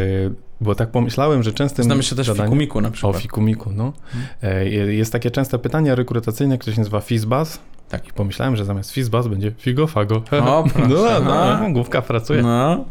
bo 0.60 0.74
tak 0.74 0.90
pomyślałem, 0.90 1.42
że 1.42 1.52
częstym 1.52 1.84
Znam 1.84 1.98
jeszcze 1.98 2.16
też 2.16 2.26
zadaniem... 2.26 2.46
fikumiku 2.46 2.80
na 2.80 2.90
przykład. 2.90 3.16
O 3.16 3.18
fikumiku, 3.18 3.70
no. 3.72 3.92
Hmm. 4.40 4.68
Jest 4.88 5.12
takie 5.12 5.30
częste 5.30 5.58
pytanie 5.58 5.94
rekrutacyjne, 5.94 6.58
które 6.58 6.74
się 6.74 6.80
nazywa 6.80 7.00
Fizbaz. 7.00 7.60
Tak. 7.88 8.08
I 8.08 8.12
pomyślałem, 8.12 8.56
że 8.56 8.64
zamiast 8.64 8.90
Fizbaz 8.90 9.28
będzie 9.28 9.52
Figo 9.58 9.86
Fago. 9.86 10.16
O, 10.16 10.64
proszę. 10.74 11.20
No, 11.24 11.60
no, 11.60 11.72
główka 11.72 12.02
pracuje. 12.02 12.42
No. 12.42 12.84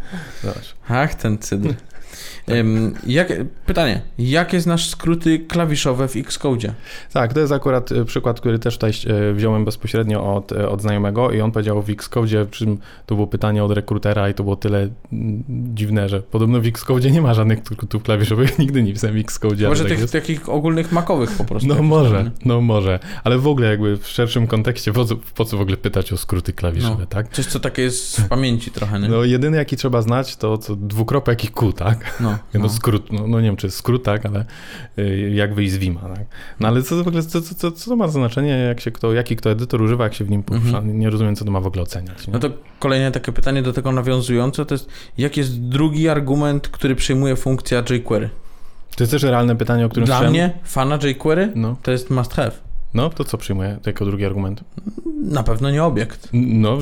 Zobacz. 0.43 0.75
Ach, 0.89 1.15
ten 1.15 1.38
cydr. 1.38 1.73
Jak, 3.07 3.33
pytanie, 3.65 4.01
jakie 4.19 4.62
znasz 4.62 4.89
skróty 4.89 5.39
klawiszowe 5.39 6.07
w 6.07 6.15
Xcode? 6.15 6.73
Tak, 7.13 7.33
to 7.33 7.39
jest 7.39 7.51
akurat 7.51 7.91
e, 7.91 8.05
przykład, 8.05 8.39
który 8.39 8.59
też 8.59 8.73
tutaj 8.73 8.91
e, 9.07 9.33
wziąłem 9.33 9.65
bezpośrednio 9.65 10.35
od, 10.35 10.51
e, 10.51 10.69
od 10.69 10.81
znajomego 10.81 11.31
i 11.31 11.41
on 11.41 11.51
powiedział 11.51 11.81
w 11.81 11.89
Xcode, 11.89 12.45
przy 12.45 12.65
czym 12.65 12.77
to 13.05 13.15
było 13.15 13.27
pytanie 13.27 13.63
od 13.63 13.71
rekrutera 13.71 14.29
i 14.29 14.33
to 14.33 14.43
było 14.43 14.55
tyle 14.55 14.79
mm, 15.13 15.43
dziwne, 15.73 16.09
że 16.09 16.19
podobno 16.19 16.62
w 16.62 16.65
Xcode 16.65 17.12
nie 17.12 17.21
ma 17.21 17.33
żadnych 17.33 17.59
skrótów 17.59 18.03
klawiszowych, 18.03 18.59
nigdy 18.59 18.83
nie 18.83 18.93
pisałem 18.93 19.15
w 19.15 19.19
Xcode. 19.19 19.69
Może 19.69 19.85
tak 19.85 19.97
tych 19.97 20.12
takich 20.12 20.49
ogólnych 20.49 20.91
makowych 20.91 21.31
po 21.31 21.45
prostu. 21.45 21.67
No 21.69 21.83
może, 21.83 22.31
no 22.45 22.62
może, 22.62 22.99
ale 23.23 23.38
w 23.38 23.47
ogóle 23.47 23.67
jakby 23.67 23.97
w 23.97 24.07
szerszym 24.07 24.47
kontekście 24.47 24.93
po 24.93 25.05
co, 25.05 25.15
po 25.35 25.45
co 25.45 25.57
w 25.57 25.62
ogóle 25.62 25.77
pytać 25.77 26.13
o 26.13 26.17
skróty 26.17 26.53
klawiszowe, 26.53 26.97
no, 26.99 27.05
tak? 27.05 27.29
Coś, 27.31 27.45
co 27.45 27.59
takie 27.59 27.81
jest 27.81 28.21
w 28.21 28.27
pamięci 28.27 28.71
trochę, 28.71 28.99
nie? 28.99 29.07
No 29.07 29.23
jedyny 29.23 29.57
jaki 29.57 29.77
trzeba 29.77 30.01
znać 30.01 30.38
to, 30.38 30.57
to 30.57 30.75
dwukropek 30.75 31.43
i 31.43 31.47
Q, 31.47 31.73
tak? 31.73 32.17
No. 32.19 32.38
No, 32.54 32.60
no. 32.60 32.69
skrót, 32.69 33.12
no, 33.12 33.28
no, 33.28 33.39
nie 33.39 33.47
wiem, 33.47 33.56
czy 33.56 33.71
skrót, 33.71 34.04
tak, 34.04 34.25
ale 34.25 34.45
y, 34.99 35.32
jak 35.36 35.54
wyjść 35.54 35.73
z 35.73 35.78
Vima, 35.78 36.02
tak. 36.02 36.25
No 36.60 36.67
ale 36.67 36.84
co 36.84 37.04
w 37.04 37.08
ogóle, 37.08 37.23
co, 37.23 37.41
co, 37.41 37.71
co, 37.71 37.95
ma 37.95 38.08
znaczenie, 38.08 38.49
jak 38.49 38.80
się 38.80 38.91
kto, 38.91 39.13
jaki 39.13 39.36
kto 39.36 39.52
edytor 39.52 39.82
używa, 39.82 40.04
jak 40.04 40.13
się 40.13 40.25
w 40.25 40.30
nim 40.30 40.43
porusza? 40.43 40.78
Mhm. 40.78 40.99
Nie 40.99 41.10
rozumiem, 41.10 41.36
co 41.36 41.45
to 41.45 41.52
ma 41.52 41.60
w 41.60 41.67
ogóle 41.67 41.84
oceniać. 41.84 42.28
Nie? 42.28 42.34
No 42.34 42.39
to 42.39 42.49
kolejne 42.80 43.12
takie 43.12 43.32
pytanie 43.32 43.62
do 43.62 43.73
tego 43.73 43.91
nawiązujące, 43.91 44.65
to 44.65 44.75
jest, 44.75 44.89
jaki 45.17 45.39
jest 45.39 45.62
drugi 45.62 46.10
argument, 46.10 46.67
który 46.67 46.95
przyjmuje 46.95 47.36
funkcja 47.36 47.84
jQuery? 47.89 48.30
To 48.95 49.04
jest 49.04 49.12
też 49.12 49.23
realne 49.23 49.56
pytanie, 49.56 49.86
o 49.86 49.89
którym 49.89 50.06
Dla 50.06 50.30
mnie, 50.30 50.54
fana 50.63 50.99
jQuery, 51.04 51.52
no. 51.56 51.75
to 51.84 51.91
jest 51.91 52.10
must 52.10 52.34
have. 52.34 52.68
No, 52.93 53.10
to 53.10 53.23
co 53.23 53.38
przyjmuję 53.38 53.80
jako 53.86 54.06
drugi 54.06 54.25
argument? 54.25 54.63
Na 55.23 55.43
pewno 55.43 55.71
nie 55.71 55.84
obiekt. 55.84 56.30
No, 56.34 56.78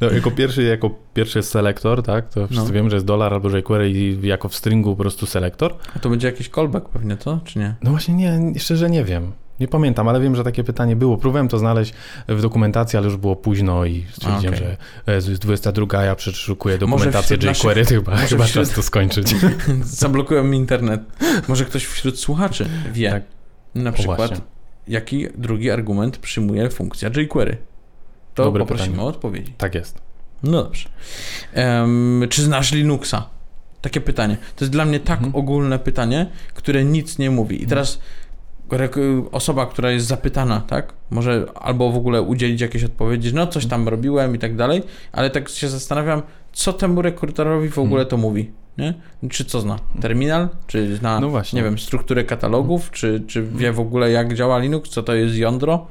no 0.00 0.10
jako, 0.10 0.30
pierwszy, 0.30 0.62
jako 0.62 0.90
pierwszy 1.14 1.38
jest 1.38 1.50
selektor, 1.50 2.02
tak? 2.02 2.28
To 2.28 2.46
wszyscy 2.46 2.68
no. 2.68 2.72
wiemy, 2.72 2.90
że 2.90 2.96
jest 2.96 3.06
dolar 3.06 3.34
albo 3.34 3.56
jQuery 3.56 3.90
i 3.90 4.26
jako 4.26 4.48
w 4.48 4.54
stringu 4.54 4.96
po 4.96 5.02
prostu 5.02 5.26
selektor. 5.26 5.74
A 5.96 5.98
to 5.98 6.10
będzie 6.10 6.26
jakiś 6.26 6.50
callback 6.50 6.88
pewnie, 6.88 7.16
to? 7.16 7.40
Czy 7.44 7.58
nie? 7.58 7.74
No 7.82 7.90
właśnie 7.90 8.14
nie, 8.14 8.52
szczerze 8.58 8.90
nie 8.90 9.04
wiem. 9.04 9.32
Nie 9.60 9.68
pamiętam, 9.68 10.08
ale 10.08 10.20
wiem, 10.20 10.36
że 10.36 10.44
takie 10.44 10.64
pytanie 10.64 10.96
było. 10.96 11.16
Próbowałem 11.16 11.48
to 11.48 11.58
znaleźć 11.58 11.92
w 12.28 12.42
dokumentacji, 12.42 12.96
ale 12.96 13.06
już 13.06 13.16
było 13.16 13.36
późno 13.36 13.84
i 13.84 14.06
stwierdziłem, 14.12 14.54
okay. 14.54 14.76
że 15.06 15.14
jest 15.14 15.40
22, 15.40 16.04
ja 16.04 16.14
przeszukuję 16.14 16.78
dokumentację 16.78 17.36
jQuery, 17.36 17.80
naszych... 17.80 17.98
chyba, 17.98 18.16
chyba 18.16 18.44
wśród... 18.44 18.66
czas 18.66 18.74
to 18.74 18.82
skończyć. 18.82 19.34
Zablokują 19.82 20.44
mi 20.44 20.58
internet. 20.58 21.00
Może 21.48 21.64
ktoś 21.64 21.84
wśród 21.84 22.20
słuchaczy 22.20 22.66
wie. 22.92 23.10
Tak. 23.10 23.22
Na 23.76 23.92
przykład, 23.92 24.40
jaki 24.88 25.26
drugi 25.34 25.70
argument 25.70 26.18
przyjmuje 26.18 26.70
funkcja 26.70 27.10
jQuery? 27.16 27.56
To 28.34 28.44
Dobre 28.44 28.60
poprosimy 28.60 28.88
pytanie. 28.88 29.06
o 29.06 29.10
odpowiedzi. 29.10 29.54
Tak 29.58 29.74
jest. 29.74 30.00
No 30.42 30.62
dobrze. 30.62 30.88
Um, 31.56 32.26
czy 32.28 32.42
znasz 32.42 32.72
Linuxa? 32.72 33.28
Takie 33.80 34.00
pytanie. 34.00 34.36
To 34.56 34.64
jest 34.64 34.72
dla 34.72 34.84
mnie 34.84 35.00
tak 35.00 35.18
mhm. 35.18 35.36
ogólne 35.36 35.78
pytanie, 35.78 36.26
które 36.54 36.84
nic 36.84 37.18
nie 37.18 37.30
mówi. 37.30 37.56
I 37.56 37.62
mhm. 37.62 37.68
teraz 37.68 38.00
osoba, 39.32 39.66
która 39.66 39.90
jest 39.90 40.06
zapytana, 40.06 40.60
tak, 40.60 40.92
może 41.10 41.46
albo 41.54 41.92
w 41.92 41.96
ogóle 41.96 42.22
udzielić 42.22 42.60
jakiejś 42.60 42.84
odpowiedzi, 42.84 43.34
no 43.34 43.46
coś 43.46 43.66
tam 43.66 43.88
robiłem 43.88 44.34
i 44.34 44.38
tak 44.38 44.56
dalej, 44.56 44.82
ale 45.12 45.30
tak 45.30 45.48
się 45.48 45.68
zastanawiam, 45.68 46.22
co 46.52 46.72
temu 46.72 47.02
rekrutorowi 47.02 47.68
w 47.68 47.78
ogóle 47.78 48.02
mhm. 48.02 48.08
to 48.08 48.16
mówi. 48.16 48.52
Nie? 48.78 48.94
Czy 49.30 49.44
co 49.44 49.60
zna? 49.60 49.78
Terminal? 50.00 50.48
Czy 50.66 50.96
zna, 50.96 51.20
No 51.20 51.28
właśnie. 51.28 51.56
nie 51.56 51.64
wiem, 51.64 51.78
strukturę 51.78 52.24
katalogów? 52.24 52.90
Czy, 52.90 53.22
czy 53.26 53.42
wie 53.42 53.72
w 53.72 53.80
ogóle 53.80 54.10
jak 54.10 54.34
działa 54.34 54.58
Linux? 54.58 54.90
Co 54.90 55.02
to 55.02 55.14
jest 55.14 55.36
jądro? 55.36 55.86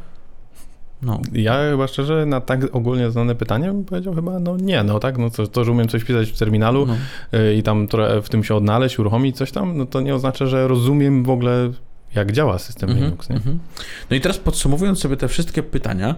No. 1.02 1.22
Ja 1.34 1.58
chyba 1.72 1.88
szczerze 1.88 2.26
na 2.26 2.42
tak 2.42 2.76
ogólnie 2.76 3.12
znane 3.12 3.36
pytanie 3.36 3.68
bym 3.68 3.86
powiedział 3.86 4.16
chyba, 4.16 4.40
no 4.40 4.58
nie, 4.58 4.84
no 4.84 5.00
tak, 5.00 5.18
no 5.18 5.30
to, 5.30 5.48
to 5.48 5.64
że 5.64 5.72
umiem 5.72 5.88
coś 5.88 6.04
pisać 6.04 6.32
w 6.32 6.38
terminalu 6.38 6.86
no. 6.86 6.96
y, 7.40 7.56
i 7.56 7.64
tam 7.64 7.88
w 8.24 8.30
tym 8.30 8.44
się 8.44 8.56
odnaleźć, 8.56 9.00
uruchomić 9.00 9.38
coś 9.38 9.52
tam, 9.52 9.78
no 9.78 9.86
to 9.86 10.02
nie 10.02 10.16
oznacza, 10.16 10.46
że 10.46 10.68
rozumiem 10.68 11.24
w 11.24 11.30
ogóle 11.30 11.72
jak 12.16 12.32
działa 12.32 12.60
system 12.60 12.90
Mhm, 12.90 13.06
Linux, 13.06 13.30
nie? 13.30 13.36
mhm. 13.36 13.60
No 14.10 14.16
i 14.16 14.22
teraz 14.22 14.38
podsumowując 14.38 15.00
sobie 15.00 15.18
te 15.18 15.28
wszystkie 15.28 15.64
pytania, 15.64 16.16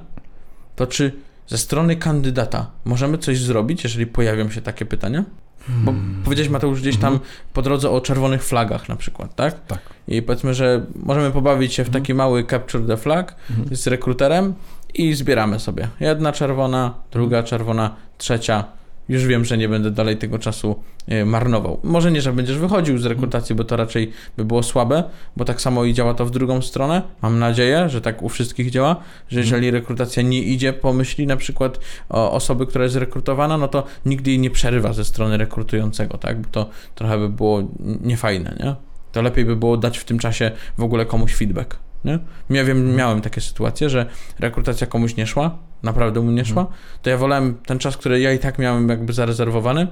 to 0.75 0.87
czy 0.87 1.11
ze 1.47 1.57
strony 1.57 1.95
kandydata 1.95 2.71
możemy 2.85 3.17
coś 3.17 3.39
zrobić, 3.39 3.83
jeżeli 3.83 4.07
pojawią 4.07 4.49
się 4.49 4.61
takie 4.61 4.85
pytania? 4.85 5.23
Bo 5.69 5.91
Hmm. 5.91 6.21
powiedziałeś 6.23 6.49
Mateusz 6.51 6.81
gdzieś 6.81 6.97
tam 6.97 7.13
Mhm. 7.13 7.31
po 7.53 7.61
drodze 7.61 7.89
o 7.89 8.01
czerwonych 8.01 8.43
flagach 8.43 8.89
na 8.89 8.95
przykład, 8.95 9.35
tak? 9.35 9.65
Tak. 9.65 9.79
I 10.07 10.21
powiedzmy, 10.21 10.53
że 10.53 10.85
możemy 10.95 11.31
pobawić 11.31 11.73
się 11.73 11.83
w 11.83 11.89
taki 11.89 12.13
mały 12.13 12.43
capture 12.45 12.87
the 12.87 12.97
flag 12.97 13.35
Mhm. 13.49 13.75
z 13.75 13.87
rekruterem 13.87 14.53
i 14.93 15.13
zbieramy 15.13 15.59
sobie. 15.59 15.87
Jedna 15.99 16.31
czerwona, 16.31 16.93
druga 17.11 17.43
czerwona, 17.43 17.95
trzecia. 18.17 18.63
Już 19.09 19.25
wiem, 19.25 19.45
że 19.45 19.57
nie 19.57 19.69
będę 19.69 19.91
dalej 19.91 20.17
tego 20.17 20.39
czasu 20.39 20.75
e, 21.07 21.25
marnował. 21.25 21.79
Może 21.83 22.11
nie, 22.11 22.21
że 22.21 22.33
będziesz 22.33 22.57
wychodził 22.57 22.97
z 22.97 23.05
rekrutacji, 23.05 23.55
bo 23.55 23.63
to 23.63 23.75
raczej 23.75 24.11
by 24.37 24.45
było 24.45 24.63
słabe, 24.63 25.03
bo 25.37 25.45
tak 25.45 25.61
samo 25.61 25.85
i 25.85 25.93
działa 25.93 26.13
to 26.13 26.25
w 26.25 26.31
drugą 26.31 26.61
stronę. 26.61 27.01
Mam 27.21 27.39
nadzieję, 27.39 27.89
że 27.89 28.01
tak 28.01 28.23
u 28.23 28.29
wszystkich 28.29 28.71
działa, 28.71 28.95
że 29.29 29.39
jeżeli 29.39 29.71
rekrutacja 29.71 30.23
nie 30.23 30.41
idzie 30.41 30.73
po 30.73 30.93
myśli 30.93 31.27
na 31.27 31.37
przykład 31.37 31.79
o 32.09 32.31
osoby, 32.31 32.65
która 32.65 32.83
jest 32.83 32.95
rekrutowana, 32.95 33.57
no 33.57 33.67
to 33.67 33.83
nigdy 34.05 34.29
jej 34.29 34.39
nie 34.39 34.49
przerywa 34.49 34.93
ze 34.93 35.05
strony 35.05 35.37
rekrutującego, 35.37 36.17
tak? 36.17 36.41
Bo 36.41 36.47
to 36.51 36.69
trochę 36.95 37.17
by 37.17 37.29
było 37.29 37.63
niefajne, 38.01 38.57
nie? 38.59 38.75
To 39.11 39.21
lepiej 39.21 39.45
by 39.45 39.55
było 39.55 39.77
dać 39.77 39.97
w 39.97 40.05
tym 40.05 40.19
czasie 40.19 40.51
w 40.77 40.83
ogóle 40.83 41.05
komuś 41.05 41.35
feedback. 41.35 41.86
Nie? 42.05 42.19
Ja 42.49 42.63
wiem, 42.63 42.95
miałem 42.95 43.21
takie 43.21 43.41
sytuacje, 43.41 43.89
że 43.89 44.05
rekrutacja 44.39 44.87
komuś 44.87 45.15
nie 45.15 45.27
szła, 45.27 45.57
naprawdę 45.83 46.21
mu 46.21 46.31
nie 46.31 46.45
szła, 46.45 46.67
to 47.01 47.09
ja 47.09 47.17
wolałem 47.17 47.55
ten 47.65 47.79
czas, 47.79 47.97
który 47.97 48.19
ja 48.19 48.33
i 48.33 48.39
tak 48.39 48.59
miałem 48.59 48.89
jakby 48.89 49.13
zarezerwowany, 49.13 49.87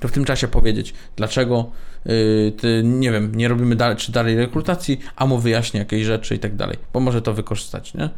to 0.00 0.08
w 0.08 0.12
tym 0.12 0.24
czasie 0.24 0.48
powiedzieć, 0.48 0.94
dlaczego 1.16 1.70
yy, 2.04 2.52
ty, 2.56 2.82
nie 2.84 3.10
wiem, 3.12 3.34
nie 3.34 3.48
robimy 3.48 3.76
dalej, 3.76 3.96
czy 3.96 4.12
dalej 4.12 4.36
rekrutacji, 4.36 5.00
a 5.16 5.26
mu 5.26 5.38
wyjaśnię 5.38 5.80
jakieś 5.80 6.04
rzeczy 6.04 6.34
i 6.34 6.38
tak 6.38 6.56
dalej, 6.56 6.76
bo 6.92 7.00
może 7.00 7.22
to 7.22 7.34
wykorzystać, 7.34 7.94
nie? 7.94 8.10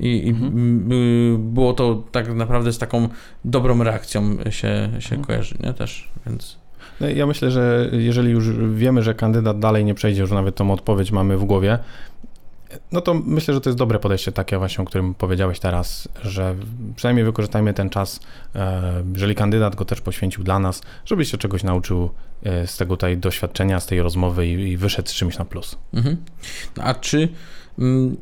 I, 0.00 0.28
Mhm. 0.28 1.52
było 1.54 1.72
to 1.72 2.02
tak 2.12 2.34
naprawdę 2.34 2.72
z 2.72 2.78
taką 2.78 3.08
dobrą 3.44 3.82
reakcją 3.82 4.22
się, 4.50 4.90
się 4.98 5.14
Mhm. 5.16 5.24
kojarzy, 5.24 5.54
nie? 5.60 5.74
Też, 5.74 6.10
więc... 6.26 6.56
No, 7.00 7.08
ja 7.08 7.26
myślę, 7.26 7.50
że 7.50 7.90
jeżeli 7.92 8.30
już 8.30 8.50
wiemy, 8.74 9.02
że 9.02 9.14
kandydat 9.14 9.58
dalej 9.58 9.84
nie 9.84 9.94
przejdzie, 9.94 10.20
już 10.20 10.30
nawet 10.30 10.54
tą 10.54 10.70
odpowiedź 10.72 11.12
mamy 11.12 11.36
w 11.36 11.44
głowie, 11.44 11.78
no 12.92 13.00
to 13.00 13.14
myślę, 13.14 13.54
że 13.54 13.60
to 13.60 13.70
jest 13.70 13.78
dobre 13.78 13.98
podejście 13.98 14.32
takie 14.32 14.58
właśnie, 14.58 14.82
o 14.82 14.86
którym 14.86 15.14
powiedziałeś 15.14 15.60
teraz, 15.60 16.08
że 16.24 16.54
przynajmniej 16.96 17.24
wykorzystajmy 17.24 17.74
ten 17.74 17.90
czas, 17.90 18.20
e, 18.54 19.02
jeżeli 19.12 19.34
kandydat 19.34 19.76
go 19.76 19.84
też 19.84 20.00
poświęcił 20.00 20.44
dla 20.44 20.58
nas, 20.58 20.82
żebyś 21.04 21.30
się 21.30 21.38
czegoś 21.38 21.62
nauczył 21.62 22.10
e, 22.42 22.66
z 22.66 22.76
tego 22.76 22.96
tutaj 22.96 23.18
doświadczenia, 23.18 23.80
z 23.80 23.86
tej 23.86 24.02
rozmowy 24.02 24.46
i, 24.46 24.52
i 24.52 24.76
wyszedł 24.76 25.08
z 25.08 25.12
czymś 25.14 25.38
na 25.38 25.44
plus. 25.44 25.78
Mhm. 25.94 26.16
No, 26.76 26.82
a 26.84 26.94
czy 26.94 27.28
mm, 27.78 28.16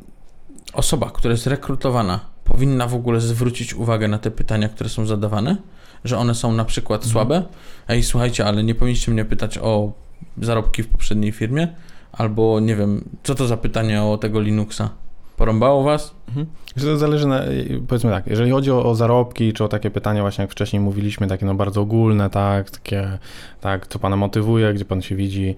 osoba, 0.73 1.09
która 1.09 1.31
jest 1.31 1.47
rekrutowana, 1.47 2.19
powinna 2.43 2.87
w 2.87 2.93
ogóle 2.95 3.21
zwrócić 3.21 3.73
uwagę 3.73 4.07
na 4.07 4.17
te 4.17 4.31
pytania, 4.31 4.69
które 4.69 4.89
są 4.89 5.05
zadawane? 5.05 5.57
Że 6.03 6.17
one 6.17 6.35
są 6.35 6.51
na 6.53 6.65
przykład 6.65 7.01
Mhm. 7.01 7.11
słabe? 7.11 7.43
Ej, 7.87 8.03
słuchajcie, 8.03 8.45
ale 8.45 8.63
nie 8.63 8.75
powinniście 8.75 9.11
mnie 9.11 9.25
pytać 9.25 9.57
o 9.57 9.91
zarobki 10.41 10.83
w 10.83 10.87
poprzedniej 10.87 11.31
firmie? 11.31 11.67
Albo 12.11 12.59
nie 12.59 12.75
wiem, 12.75 13.03
co 13.23 13.35
to 13.35 13.47
za 13.47 13.57
pytanie 13.57 14.03
o 14.03 14.17
tego 14.17 14.41
Linuxa? 14.41 14.89
Porąbało 15.37 15.83
was? 15.83 16.15
Że 16.75 16.85
To 16.85 16.97
zależy 16.97 17.27
na, 17.27 17.41
powiedzmy 17.87 18.11
tak, 18.11 18.27
jeżeli 18.27 18.51
chodzi 18.51 18.71
o, 18.71 18.85
o 18.85 18.95
zarobki, 18.95 19.53
czy 19.53 19.63
o 19.63 19.67
takie 19.67 19.91
pytania 19.91 20.21
właśnie 20.21 20.41
jak 20.41 20.51
wcześniej 20.51 20.79
mówiliśmy, 20.79 21.27
takie 21.27 21.45
no 21.45 21.55
bardzo 21.55 21.81
ogólne, 21.81 22.29
tak, 22.29 22.71
takie, 22.71 23.17
tak, 23.61 23.87
co 23.87 23.99
pana 23.99 24.15
motywuje, 24.15 24.73
gdzie 24.73 24.85
pan 24.85 25.01
się 25.01 25.15
widzi, 25.15 25.55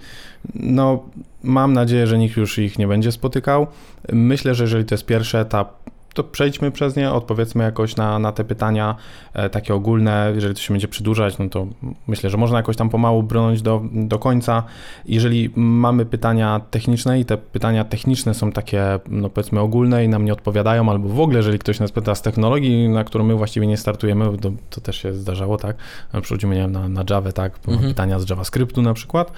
no 0.56 1.04
mam 1.44 1.74
nadzieję, 1.74 2.08
że 2.08 2.18
nikt 2.18 2.38
już 2.38 2.60
ich 2.60 2.80
nie 2.80 2.88
będzie 2.88 3.12
spotykał. 3.12 3.68
Myślę, 4.14 4.56
że 4.56 4.64
jeżeli 4.64 4.86
to 4.86 4.96
jest 4.96 5.06
pierwszy 5.06 5.38
etap, 5.38 5.74
to 6.14 6.24
przejdźmy 6.24 6.72
przez 6.72 6.96
nie, 6.96 7.12
odpowiedzmy 7.12 7.64
jakoś 7.64 7.96
na, 7.96 8.20
na 8.20 8.32
te 8.32 8.44
pytania 8.44 8.96
e, 9.34 9.50
takie 9.50 9.76
ogólne. 9.76 10.32
Jeżeli 10.36 10.56
to 10.56 10.62
się 10.62 10.74
będzie 10.74 10.88
przedłużać, 10.88 11.38
no 11.38 11.50
to 11.50 11.68
myślę, 12.08 12.30
że 12.30 12.38
można 12.38 12.58
jakoś 12.58 12.76
tam 12.76 12.90
pomału 12.90 13.24
brnąć 13.24 13.62
do, 13.62 13.82
do 13.92 14.20
końca. 14.20 14.64
Jeżeli 15.06 15.50
mamy 15.56 16.06
pytania 16.06 16.62
techniczne 16.72 17.20
i 17.20 17.26
te 17.26 17.38
pytania 17.38 17.84
techniczne 17.84 18.34
są 18.34 18.52
takie, 18.52 19.00
no 19.10 19.30
powiedzmy 19.30 19.60
ogólne 19.60 20.06
i 20.06 20.10
nam 20.10 20.26
nie 20.26 20.34
odpowiadają, 20.34 20.90
albo 20.90 21.10
w 21.10 21.20
ogóle, 21.20 21.38
jeżeli 21.38 21.60
ktoś 21.60 21.80
nas 21.80 21.92
pyta 21.92 22.16
z 22.16 22.22
technologii, 22.22 22.90
na 22.90 23.04
którą 23.04 23.24
my 23.24 23.36
właściwie 23.36 23.68
nie 23.68 23.78
startujemy, 23.78 24.38
to, 24.38 24.52
to 24.70 24.82
też 24.82 25.02
się 25.02 25.14
zdarzało, 25.14 25.58
tak? 25.58 25.76
Przechodzimy 26.22 26.56
nie 26.56 26.62
wiem, 26.62 26.72
na, 26.72 26.90
na 26.90 27.04
Java, 27.10 27.32
tak? 27.32 27.60
Mhm. 27.68 27.90
Pytania 27.90 28.20
z 28.20 28.30
JavaScriptu 28.30 28.82
na 28.82 28.94
przykład. 28.94 29.32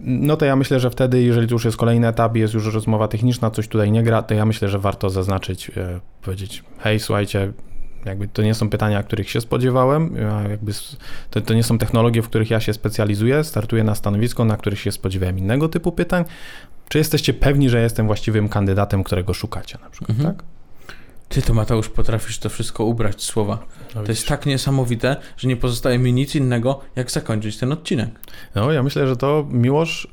No 0.00 0.36
to 0.36 0.44
ja 0.44 0.56
myślę, 0.56 0.80
że 0.80 0.90
wtedy, 0.90 1.22
jeżeli 1.22 1.48
to 1.48 1.54
już 1.54 1.64
jest 1.64 1.76
kolejny 1.76 2.08
etap, 2.08 2.36
jest 2.36 2.54
już 2.54 2.74
rozmowa 2.74 3.08
techniczna, 3.08 3.50
coś 3.50 3.68
tutaj 3.68 3.92
nie 3.92 4.02
gra, 4.02 4.22
to 4.22 4.34
ja 4.34 4.46
myślę, 4.46 4.68
że 4.68 4.78
warto 4.78 5.10
zaznaczyć, 5.10 5.70
e, 5.76 6.00
powiedzieć, 6.22 6.64
hej, 6.78 7.00
słuchajcie, 7.00 7.52
jakby 8.04 8.28
to 8.28 8.42
nie 8.42 8.54
są 8.54 8.70
pytania, 8.70 9.02
których 9.02 9.30
się 9.30 9.40
spodziewałem, 9.40 10.16
ja 10.16 10.48
jakby 10.48 10.72
to, 11.30 11.40
to 11.40 11.54
nie 11.54 11.62
są 11.62 11.78
technologie, 11.78 12.22
w 12.22 12.28
których 12.28 12.50
ja 12.50 12.60
się 12.60 12.72
specjalizuję, 12.72 13.44
startuję 13.44 13.84
na 13.84 13.94
stanowisko, 13.94 14.44
na 14.44 14.56
których 14.56 14.80
się 14.80 14.92
spodziewałem 14.92 15.38
innego 15.38 15.68
typu 15.68 15.92
pytań. 15.92 16.24
Czy 16.88 16.98
jesteście 16.98 17.34
pewni, 17.34 17.70
że 17.70 17.82
jestem 17.82 18.06
właściwym 18.06 18.48
kandydatem, 18.48 19.04
którego 19.04 19.34
szukacie 19.34 19.78
na 19.82 19.90
przykład, 19.90 20.10
Mhm. 20.18 20.34
tak? 20.36 20.44
Ty 21.28 21.42
to 21.42 21.54
Mateusz 21.54 21.88
potrafisz 21.88 22.38
to 22.38 22.48
wszystko 22.48 22.84
ubrać 22.84 23.16
w 23.16 23.22
słowa. 23.22 23.58
No, 23.94 24.02
To 24.02 24.08
jest 24.12 24.28
tak 24.28 24.46
niesamowite, 24.46 25.16
że 25.36 25.48
nie 25.48 25.56
pozostaje 25.56 25.98
mi 25.98 26.12
nic 26.12 26.34
innego, 26.34 26.80
jak 26.96 27.10
zakończyć 27.10 27.56
ten 27.58 27.72
odcinek. 27.72 28.10
No, 28.54 28.72
ja 28.72 28.82
myślę, 28.82 29.06
że 29.08 29.16
to, 29.16 29.46
Miłosz, 29.50 30.04
y, 30.04 30.08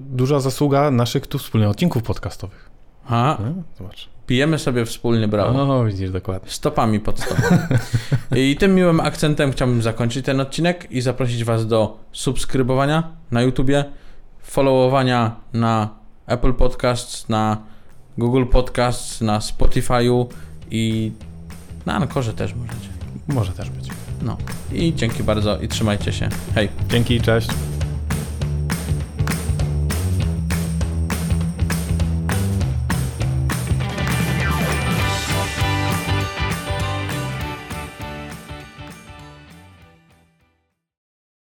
duża 0.00 0.40
zasługa 0.40 0.90
naszych 0.90 1.26
tu 1.26 1.38
wspólnych 1.38 1.68
odcinków 1.68 2.02
podcastowych. 2.02 2.70
A, 3.06 3.38
No, 3.40 3.62
zobacz. 3.78 4.08
pijemy 4.26 4.58
sobie 4.58 4.84
wspólnie 4.86 5.28
brawo. 5.28 5.78
O, 5.80 5.84
widzisz, 5.84 6.10
dokładnie. 6.10 6.50
Stopami 6.50 7.00
pod 7.00 7.20
stopą. 7.20 7.42
I 8.36 8.56
tym 8.56 8.74
miłym 8.74 9.00
akcentem 9.00 9.52
chciałbym 9.52 9.82
zakończyć 9.82 10.26
ten 10.26 10.40
odcinek 10.40 10.86
i 10.90 11.00
zaprosić 11.00 11.44
Was 11.44 11.66
do 11.66 11.98
subskrybowania 12.12 13.12
na 13.30 13.42
YouTubie, 13.42 13.84
followowania 14.42 15.36
na 15.52 15.88
Apple 16.26 16.52
Podcasts, 16.54 17.28
na 17.28 17.62
Google 18.18 18.44
Podcasts, 18.46 19.20
na 19.20 19.38
Spotify'u 19.38 20.26
i 20.72 21.12
na 21.86 21.94
Ankorze 21.94 22.32
też 22.32 22.54
możecie. 22.54 22.88
Może 23.28 23.52
też 23.52 23.70
być. 23.70 23.88
No 24.22 24.36
i 24.72 24.94
dzięki 24.94 25.22
bardzo 25.22 25.60
i 25.60 25.68
trzymajcie 25.68 26.12
się. 26.12 26.28
Hej! 26.54 26.68
Dzięki, 26.90 27.20
cześć. 27.20 27.48